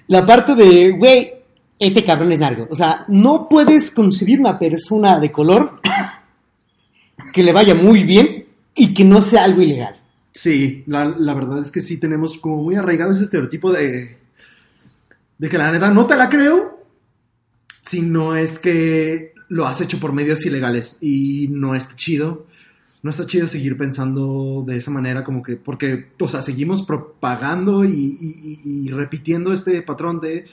[0.05, 1.34] La parte de, güey,
[1.79, 2.67] este cabrón es narco.
[2.69, 5.82] O sea, no puedes concebir una persona de color
[7.34, 10.01] que le vaya muy bien y que no sea algo ilegal.
[10.34, 14.17] Sí, la, la verdad es que sí tenemos como muy arraigado ese estereotipo de,
[15.38, 16.79] de que la neta no te la creo
[17.82, 22.47] si no es que lo has hecho por medios ilegales y no está chido.
[23.03, 27.84] No está chido seguir pensando de esa manera como que, porque, o sea, seguimos propagando
[27.84, 30.45] y, y- y- y repitiendo este patrón de,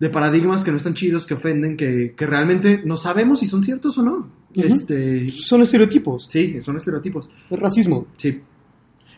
[0.00, 3.62] de paradigmas que no están chidos, que ofenden, que, que realmente no sabemos si son
[3.62, 4.28] ciertos o no.
[4.52, 7.30] Este, Son estereotipos, sí, son estereotipos.
[7.48, 8.08] es racismo.
[8.16, 8.40] Sí,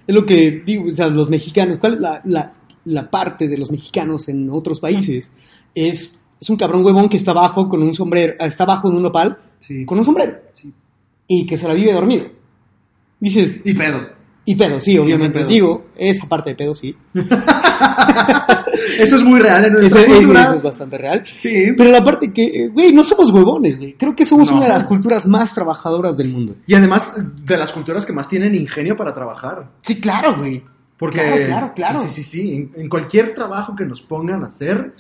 [0.07, 2.53] Es lo que digo, o sea, los mexicanos, ¿cuál es la, la-
[2.85, 5.31] la parte de los mexicanos en otros países?
[5.75, 9.03] Es, es un cabrón huevón que está abajo con un sombrero, está abajo en un
[9.05, 9.85] nopal sí.
[9.85, 10.73] con un sombrero sí.
[11.29, 12.27] y que se la vive dormido.
[13.21, 14.01] Dices, Y pedo.
[14.45, 15.45] Y pedo, sí, obviamente.
[15.45, 16.97] Digo, esa parte de pedo sí.
[18.99, 20.43] Eso es muy real en nuestra eso- cultura.
[20.45, 21.23] eso es bastante real.
[21.25, 21.67] Sí.
[21.77, 23.95] Pero la parte que, eh, güey, no somos huevones, güey.
[23.95, 24.57] Creo que somos No.
[24.57, 26.57] una de las culturas más trabajadoras del mundo.
[26.67, 29.71] Y además de las culturas que más tienen ingenio para trabajar.
[29.83, 30.63] Sí, claro, güey.
[30.97, 32.03] Porque, Claro, claro, claro.
[32.03, 32.31] Sí, sí, sí.
[32.43, 32.53] sí.
[32.55, 34.95] En, en cualquier trabajo que nos pongan a hacer,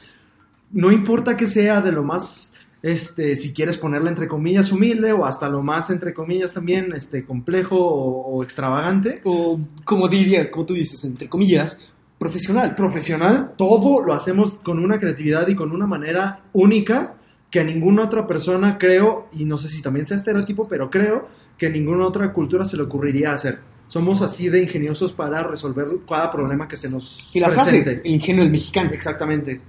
[0.72, 2.51] no importa que sea de lo más,
[2.82, 7.24] este, si quieres ponerle entre comillas humilde o hasta lo más entre comillas también, este,
[7.24, 9.20] complejo o, o extravagante.
[9.24, 11.78] O, como dirías, como tú dices, entre comillas,
[12.18, 12.74] profesional.
[12.74, 17.14] Profesional, todo lo hacemos con una creatividad y con una manera única
[17.50, 21.28] que a ninguna otra persona creo, y no sé si también sea estereotipo, pero creo
[21.58, 23.58] que a ninguna otra cultura se le ocurriría hacer.
[23.88, 27.82] Somos así de ingeniosos para resolver cada problema que se nos Y la presente.
[27.82, 28.90] frase, el ingenio del mexicano.
[28.92, 29.60] Exactamente.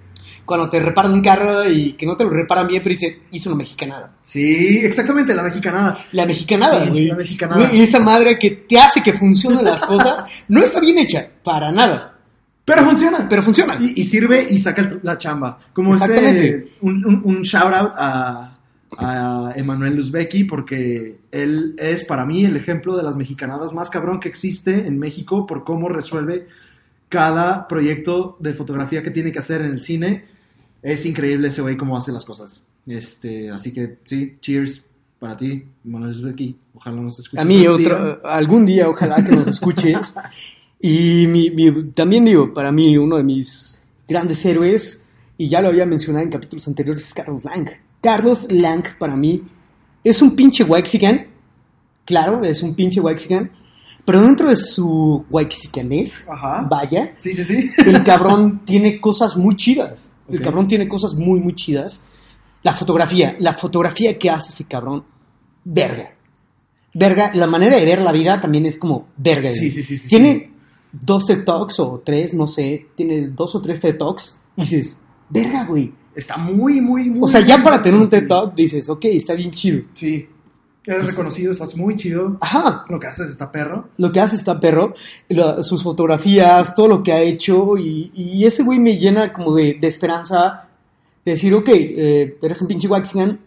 [0.46, 3.50] Cuando te reparan un carro y que no te lo reparan bien, pero dice, hizo
[3.50, 4.16] una mexicanada.
[4.22, 5.98] Sí, exactamente, la mexicanada.
[6.12, 7.08] La mexicanada, Sí, güey.
[7.08, 7.68] la mexicanada.
[7.68, 11.72] Güey, esa madre que te hace que funcionen las cosas, no está bien hecha, para
[11.72, 12.18] nada.
[12.66, 13.28] Pero funciona.
[13.30, 13.78] Pero funciona.
[13.80, 15.60] Y, y sirve y saca el- la chamba.
[15.74, 16.48] Como Exactamente.
[16.48, 18.58] este, un, un, un shout out a,
[18.98, 24.20] a Emanuel Luzbeki, porque él es para mí el ejemplo de las mexicanadas más cabrón
[24.20, 26.48] que existe en México por cómo resuelve
[27.10, 30.33] cada proyecto de fotografía que tiene que hacer en el cine.
[30.84, 32.62] Es increíble ese güey cómo hace las cosas.
[32.86, 34.84] Este, así que sí, cheers
[35.18, 36.56] para ti, Emanuel Luzbeki.
[36.76, 37.40] Ojalá nos escuches.
[37.40, 37.94] A mí, algún día.
[37.96, 40.16] otro, algún día, ojalá que nos escuches.
[40.86, 45.06] Y mi- mi- también digo, para mí, uno de mis grandes héroes,
[45.38, 47.70] y ya lo había mencionado en capítulos anteriores, es Carlos Lang.
[48.02, 49.42] Carlos Lang, para mí,
[50.04, 51.26] es un pinche Waxican.
[52.04, 53.50] Claro, es un pinche Waxican.
[54.04, 56.26] Pero dentro de su Waxicanés,
[56.70, 57.72] vaya, Sí, sí, sí.
[57.86, 60.12] el cabrón tiene cosas muy chidas.
[60.30, 62.06] El cabrón tiene cosas muy, muy chidas.
[62.64, 65.04] La fotografía, la fotografía que hace ese cabrón,
[65.64, 66.16] verga.
[66.94, 69.52] Verga, la manera de ver la vida también es como verga.
[69.52, 70.50] Sí, sí, sí, sí, Tiene sí.
[70.92, 75.02] dos TED Talks o tres, no sé, tiene dos o tres TED Talks y dices,
[75.30, 75.92] verga, güey.
[76.16, 77.24] Está muy, muy, muy.
[77.24, 78.08] O sea, ya para tener un.
[78.08, 79.82] TED Talk dices, ok, está bien chido.
[79.94, 80.28] Sí.
[80.86, 82.38] Eres reconocido, estás muy chido.
[82.42, 83.88] Ajá, Lo que haces está perro.
[83.98, 84.94] lo que hace está perro,
[85.30, 89.56] la- sus fotografías, todo lo que ha hecho, y, y ese güey me llena como
[89.56, 90.68] de, de esperanza
[91.24, 93.40] de decir, ok, eh, eres un pinche Waxigan,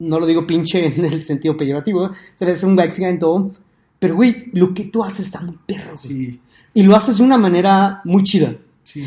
[0.00, 3.50] no lo digo pinche en el sentido peyorativo, eres un Waxigan y todo,
[3.98, 5.96] pero güey, lo que tú haces está muy perro.
[5.96, 6.38] Sí,
[6.74, 8.54] y lo haces de una manera muy chida.
[8.84, 9.02] sí.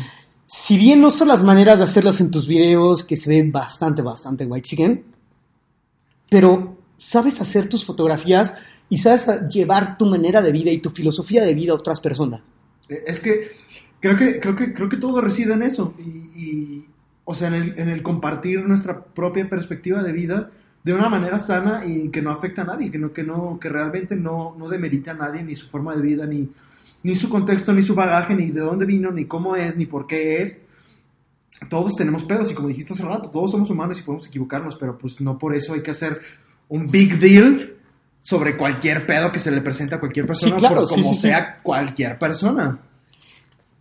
[0.52, 4.02] Si bien no son las maneras de hacerlas en tus videos, que se ven bastante,
[4.02, 5.00] bastante Waxigan,
[6.28, 8.54] pero sabes hacer tus fotografías
[8.90, 12.42] y sabes llevar tu manera de vida y tu filosofía de vida a otras personas.
[12.88, 13.52] Es que
[14.00, 15.94] creo que, creo que, creo que todo reside en eso.
[15.98, 16.84] Y,
[17.24, 20.50] o sea, en el, en el compartir nuestra propia perspectiva de vida
[20.84, 23.70] de una manera sana y que no afecta a nadie, que no, que no, que
[23.70, 26.50] realmente no, no demerita a nadie, ni su forma de vida, ni,
[27.02, 30.06] ni su contexto, ni su bagaje, ni de dónde vino, ni cómo es, ni por
[30.06, 30.64] qué es.
[31.70, 34.98] Todos tenemos pedos y como dijiste hace rato, todos somos humanos y podemos equivocarnos, pero
[34.98, 36.20] pues no por eso hay que hacer
[36.70, 37.76] un big deal
[38.22, 41.20] sobre cualquier pedo que se le presente a cualquier persona, claro, por sí, como sí,
[41.20, 42.78] sea cualquier persona.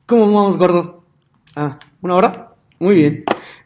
[0.06, 1.04] ¿Cómo vamos, gordo?
[1.56, 2.54] Ah, ¿una hora?
[2.80, 3.24] Muy bien.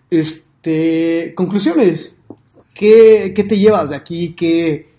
[0.10, 2.16] Este, conclusiones.
[2.74, 4.34] ¿Qué, qué te llevas de aquí?
[4.34, 4.94] ¿Qué,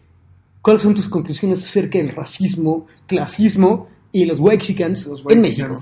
[0.62, 5.74] ¿Cuáles son tus conclusiones acerca del racismo, clasismo y los Wexicans Los en México?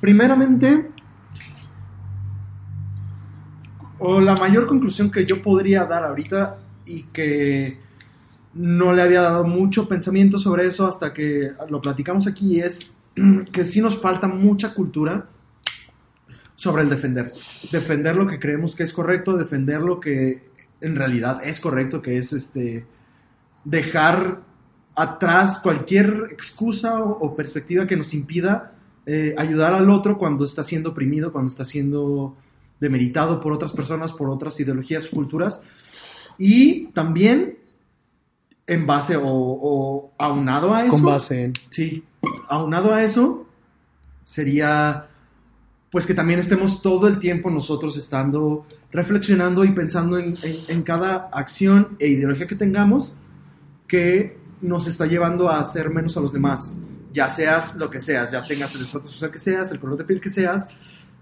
[0.00, 0.90] Primeramente,
[3.98, 6.58] o la mayor conclusión que yo podría dar ahorita
[6.90, 7.78] y que
[8.54, 12.96] no le había dado mucho pensamiento sobre eso hasta que lo platicamos aquí es
[13.52, 15.28] que sí nos falta mucha cultura
[16.56, 17.32] sobre el defender.
[17.70, 20.42] Defender lo que creemos que es correcto, defender lo que
[20.80, 22.84] en realidad es correcto, que es este
[23.64, 24.40] dejar
[24.94, 28.72] atrás cualquier excusa o, perspectiva que nos impida
[29.06, 32.36] eh, ayudar al otro cuando está siendo oprimido, cuando está siendo
[32.80, 35.62] demeritado por otras personas, por otras ideologías, culturas.
[36.42, 37.58] Y también
[38.66, 40.92] en base o, o aunado a eso.
[40.92, 41.52] Con base en...
[41.68, 42.02] Sí,
[42.48, 43.46] aunado a eso,
[44.24, 45.06] sería
[45.90, 50.82] pues que también estemos todo el tiempo nosotros estando reflexionando y pensando en, en- en
[50.82, 53.16] cada acción e ideología que tengamos
[53.88, 56.76] que nos está llevando a hacer menos a los demás.
[57.12, 60.04] Ya seas lo que seas, ya tengas el estatus social que seas, el color de
[60.04, 60.68] piel que seas,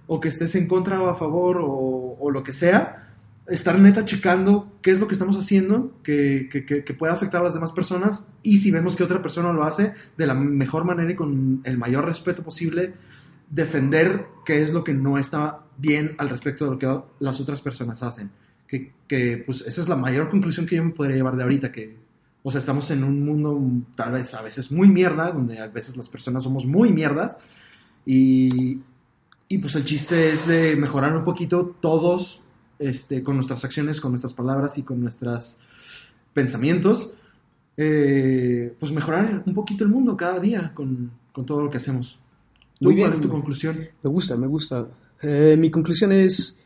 [0.06, 3.07] o que estés en contra o a favor o, o lo que sea,
[3.48, 7.44] estar neta checando qué es lo que estamos haciendo que, que, que, pueda afectar a
[7.44, 11.10] las demás personas y si vemos que otra persona lo hace de la mejor manera
[11.10, 12.94] y con el mayor respeto posible,
[13.50, 17.60] defender qué es lo que no está bien al respecto de lo que las otras
[17.60, 18.30] personas hacen.
[18.66, 21.72] Que, que pues esa es la mayor conclusión que yo me podría llevar de ahorita,
[21.72, 21.96] que
[22.42, 23.58] o sea, estamos en un mundo
[23.96, 27.40] tal vez a veces muy mierda, donde a veces las personas somos muy mierdas
[28.04, 28.80] y,
[29.48, 32.42] y pues el chiste es de mejorar un poquito todos
[32.78, 35.58] este, con nuestras acciones, con nuestras palabras y con nuestros
[36.32, 37.12] pensamientos,
[37.76, 42.18] eh, pues mejorar un poquito el mundo cada día con, con todo lo que hacemos.
[42.78, 43.08] ¿Tú, Muy bien.
[43.08, 43.78] ¿Cuál es tu conclusión?
[44.02, 44.86] Me gusta, me gusta.
[45.22, 46.58] Eh, mi conclusión es,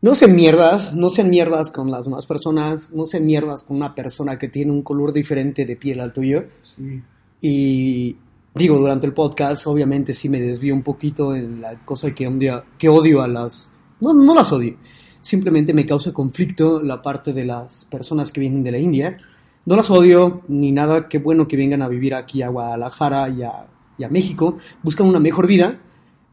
[0.00, 3.94] no sean mierdas, no sean mierdas con las demás personas, no sean mierdas con una
[3.94, 6.44] persona que tiene un color diferente de piel al tuyo.
[6.62, 7.02] Sí.
[7.40, 8.16] Y
[8.54, 12.64] digo, durante el podcast, obviamente sí me desvío un poquito en la cosa que odio,
[12.78, 13.72] que odio a las...
[14.00, 14.76] No, no las odio,
[15.22, 19.16] simplemente me causa conflicto la parte de las personas que vienen de la India.
[19.64, 23.42] No las odio ni nada, qué bueno que vengan a vivir aquí a Guadalajara y
[23.42, 23.66] a,
[23.96, 25.78] y a México, buscan una mejor vida,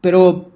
[0.02, 0.50] pero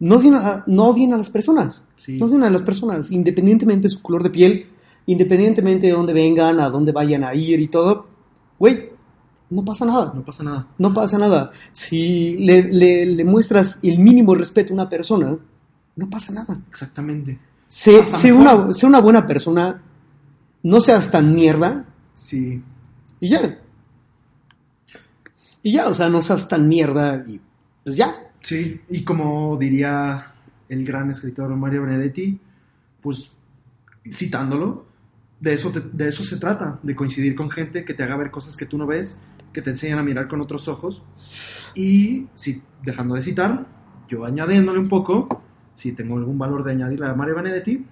[0.00, 2.16] no odien a, no odien a las personas, Sí.
[2.18, 4.66] no odien a las personas, independientemente de su color de piel,
[5.06, 8.06] independientemente de dónde vengan, a dónde vayan a ir y todo,
[8.58, 8.90] güey,
[9.50, 10.12] no pasa nada.
[10.14, 10.66] No pasa nada.
[10.78, 11.52] No pasa nada.
[11.70, 15.36] Si le, le- le muestras el mínimo respeto a una persona,
[15.96, 16.58] no pasa nada.
[16.68, 17.38] Exactamente.
[17.66, 19.82] Sé, sé una, sé una buena persona,
[20.62, 21.84] no seas tan mierda
[22.14, 22.62] Sí.
[23.20, 23.58] y ya.
[25.62, 27.40] Y ya, o sea, no seas tan mierda y
[27.84, 28.14] pues ya.
[28.40, 30.32] Sí, y como diría
[30.68, 32.38] el gran escritor Mario Benedetti,
[33.00, 33.32] pues
[34.12, 34.86] citándolo,
[35.40, 38.30] de eso, te- de eso se trata, de coincidir con gente que te haga ver
[38.30, 39.18] cosas que tú no ves,
[39.52, 41.02] que te enseñan a mirar con otros ojos.
[41.74, 43.66] Y si, dejando de citar,
[44.08, 45.42] yo añadiéndole un poco,
[45.74, 47.84] si tengo algún valor de añadirle a Mario Benedetti,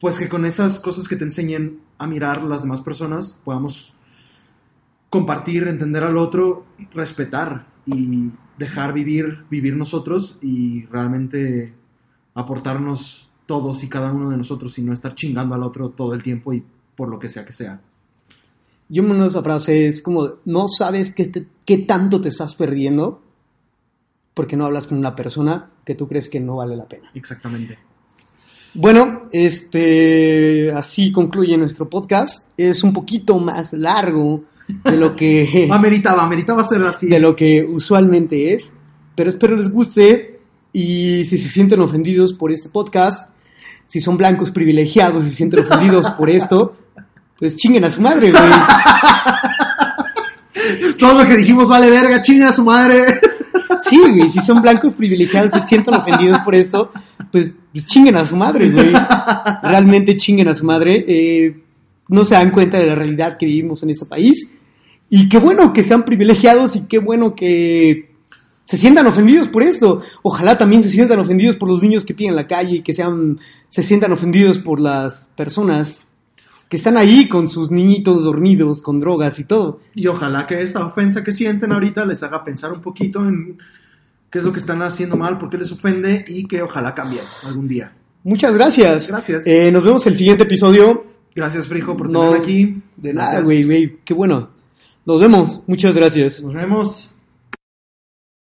[0.00, 3.94] pues que con esas cosas que te enseñen a mirar las demás personas podamos
[5.10, 11.74] compartir, entender al otro, respetar y dejar vivir, vivir nosotros y realmente
[12.34, 16.22] aportarnos todos y cada uno de nosotros y no estar chingando al otro todo el
[16.22, 16.62] tiempo y
[16.94, 17.80] por lo que sea que sea.
[18.90, 23.22] Yo me esa frase es como, no sabes qué, qué tanto te estás perdiendo
[24.38, 27.10] porque no hablas con una persona que tú crees que no vale la pena.
[27.12, 27.76] Exactamente.
[28.72, 32.46] Bueno, este, así concluye nuestro podcast.
[32.56, 37.08] Es un poquito más largo de lo que, Ameritaba, ameritaba ser así.
[37.08, 38.74] de lo que usualmente es,
[39.16, 40.38] pero espero les guste
[40.72, 43.30] y si se sienten ofendidos por este podcast,
[43.88, 46.76] si son blancos privilegiados y se sienten ofendidos por esto,
[47.40, 48.52] pues chinguen a su madre, güey.
[50.96, 53.20] Todo lo que dijimos vale verga, chinga a su madre.
[53.80, 56.90] Sí, güey, si son blancos privilegiados se sienten ofendidos por esto,
[57.30, 58.92] pues, pues chinguen a su madre, güey.
[59.62, 61.04] Realmente chinguen a su madre.
[61.06, 61.62] Eh,
[62.08, 64.54] no se dan cuenta de la realidad que vivimos en este país.
[65.10, 68.14] Y qué bueno que sean privilegiados y qué bueno que
[68.64, 70.02] se sientan ofendidos por esto.
[70.22, 72.92] Ojalá también se sientan ofendidos por los niños que piden en la calle y que
[72.92, 73.38] sean,
[73.68, 76.07] se sientan ofendidos por las personas
[76.68, 79.80] que están ahí con sus niñitos dormidos, con drogas y todo.
[79.94, 83.58] Y ojalá que esta ofensa que sienten ahorita les haga pensar un poquito en
[84.30, 87.22] qué es lo que están haciendo mal, por qué les ofende y que ojalá cambien
[87.46, 87.92] algún día.
[88.24, 89.08] Muchas gracias.
[89.08, 89.46] Gracias.
[89.46, 91.06] Eh, nos vemos el siguiente episodio.
[91.34, 92.82] Gracias, Frijo, por No, tenerme aquí.
[92.96, 93.44] De nada, Gracias.
[93.44, 93.98] güey, güey.
[94.04, 94.50] Qué bueno.
[95.06, 95.60] Nos vemos.
[95.66, 96.42] Muchas gracias.
[96.42, 97.14] Nos vemos.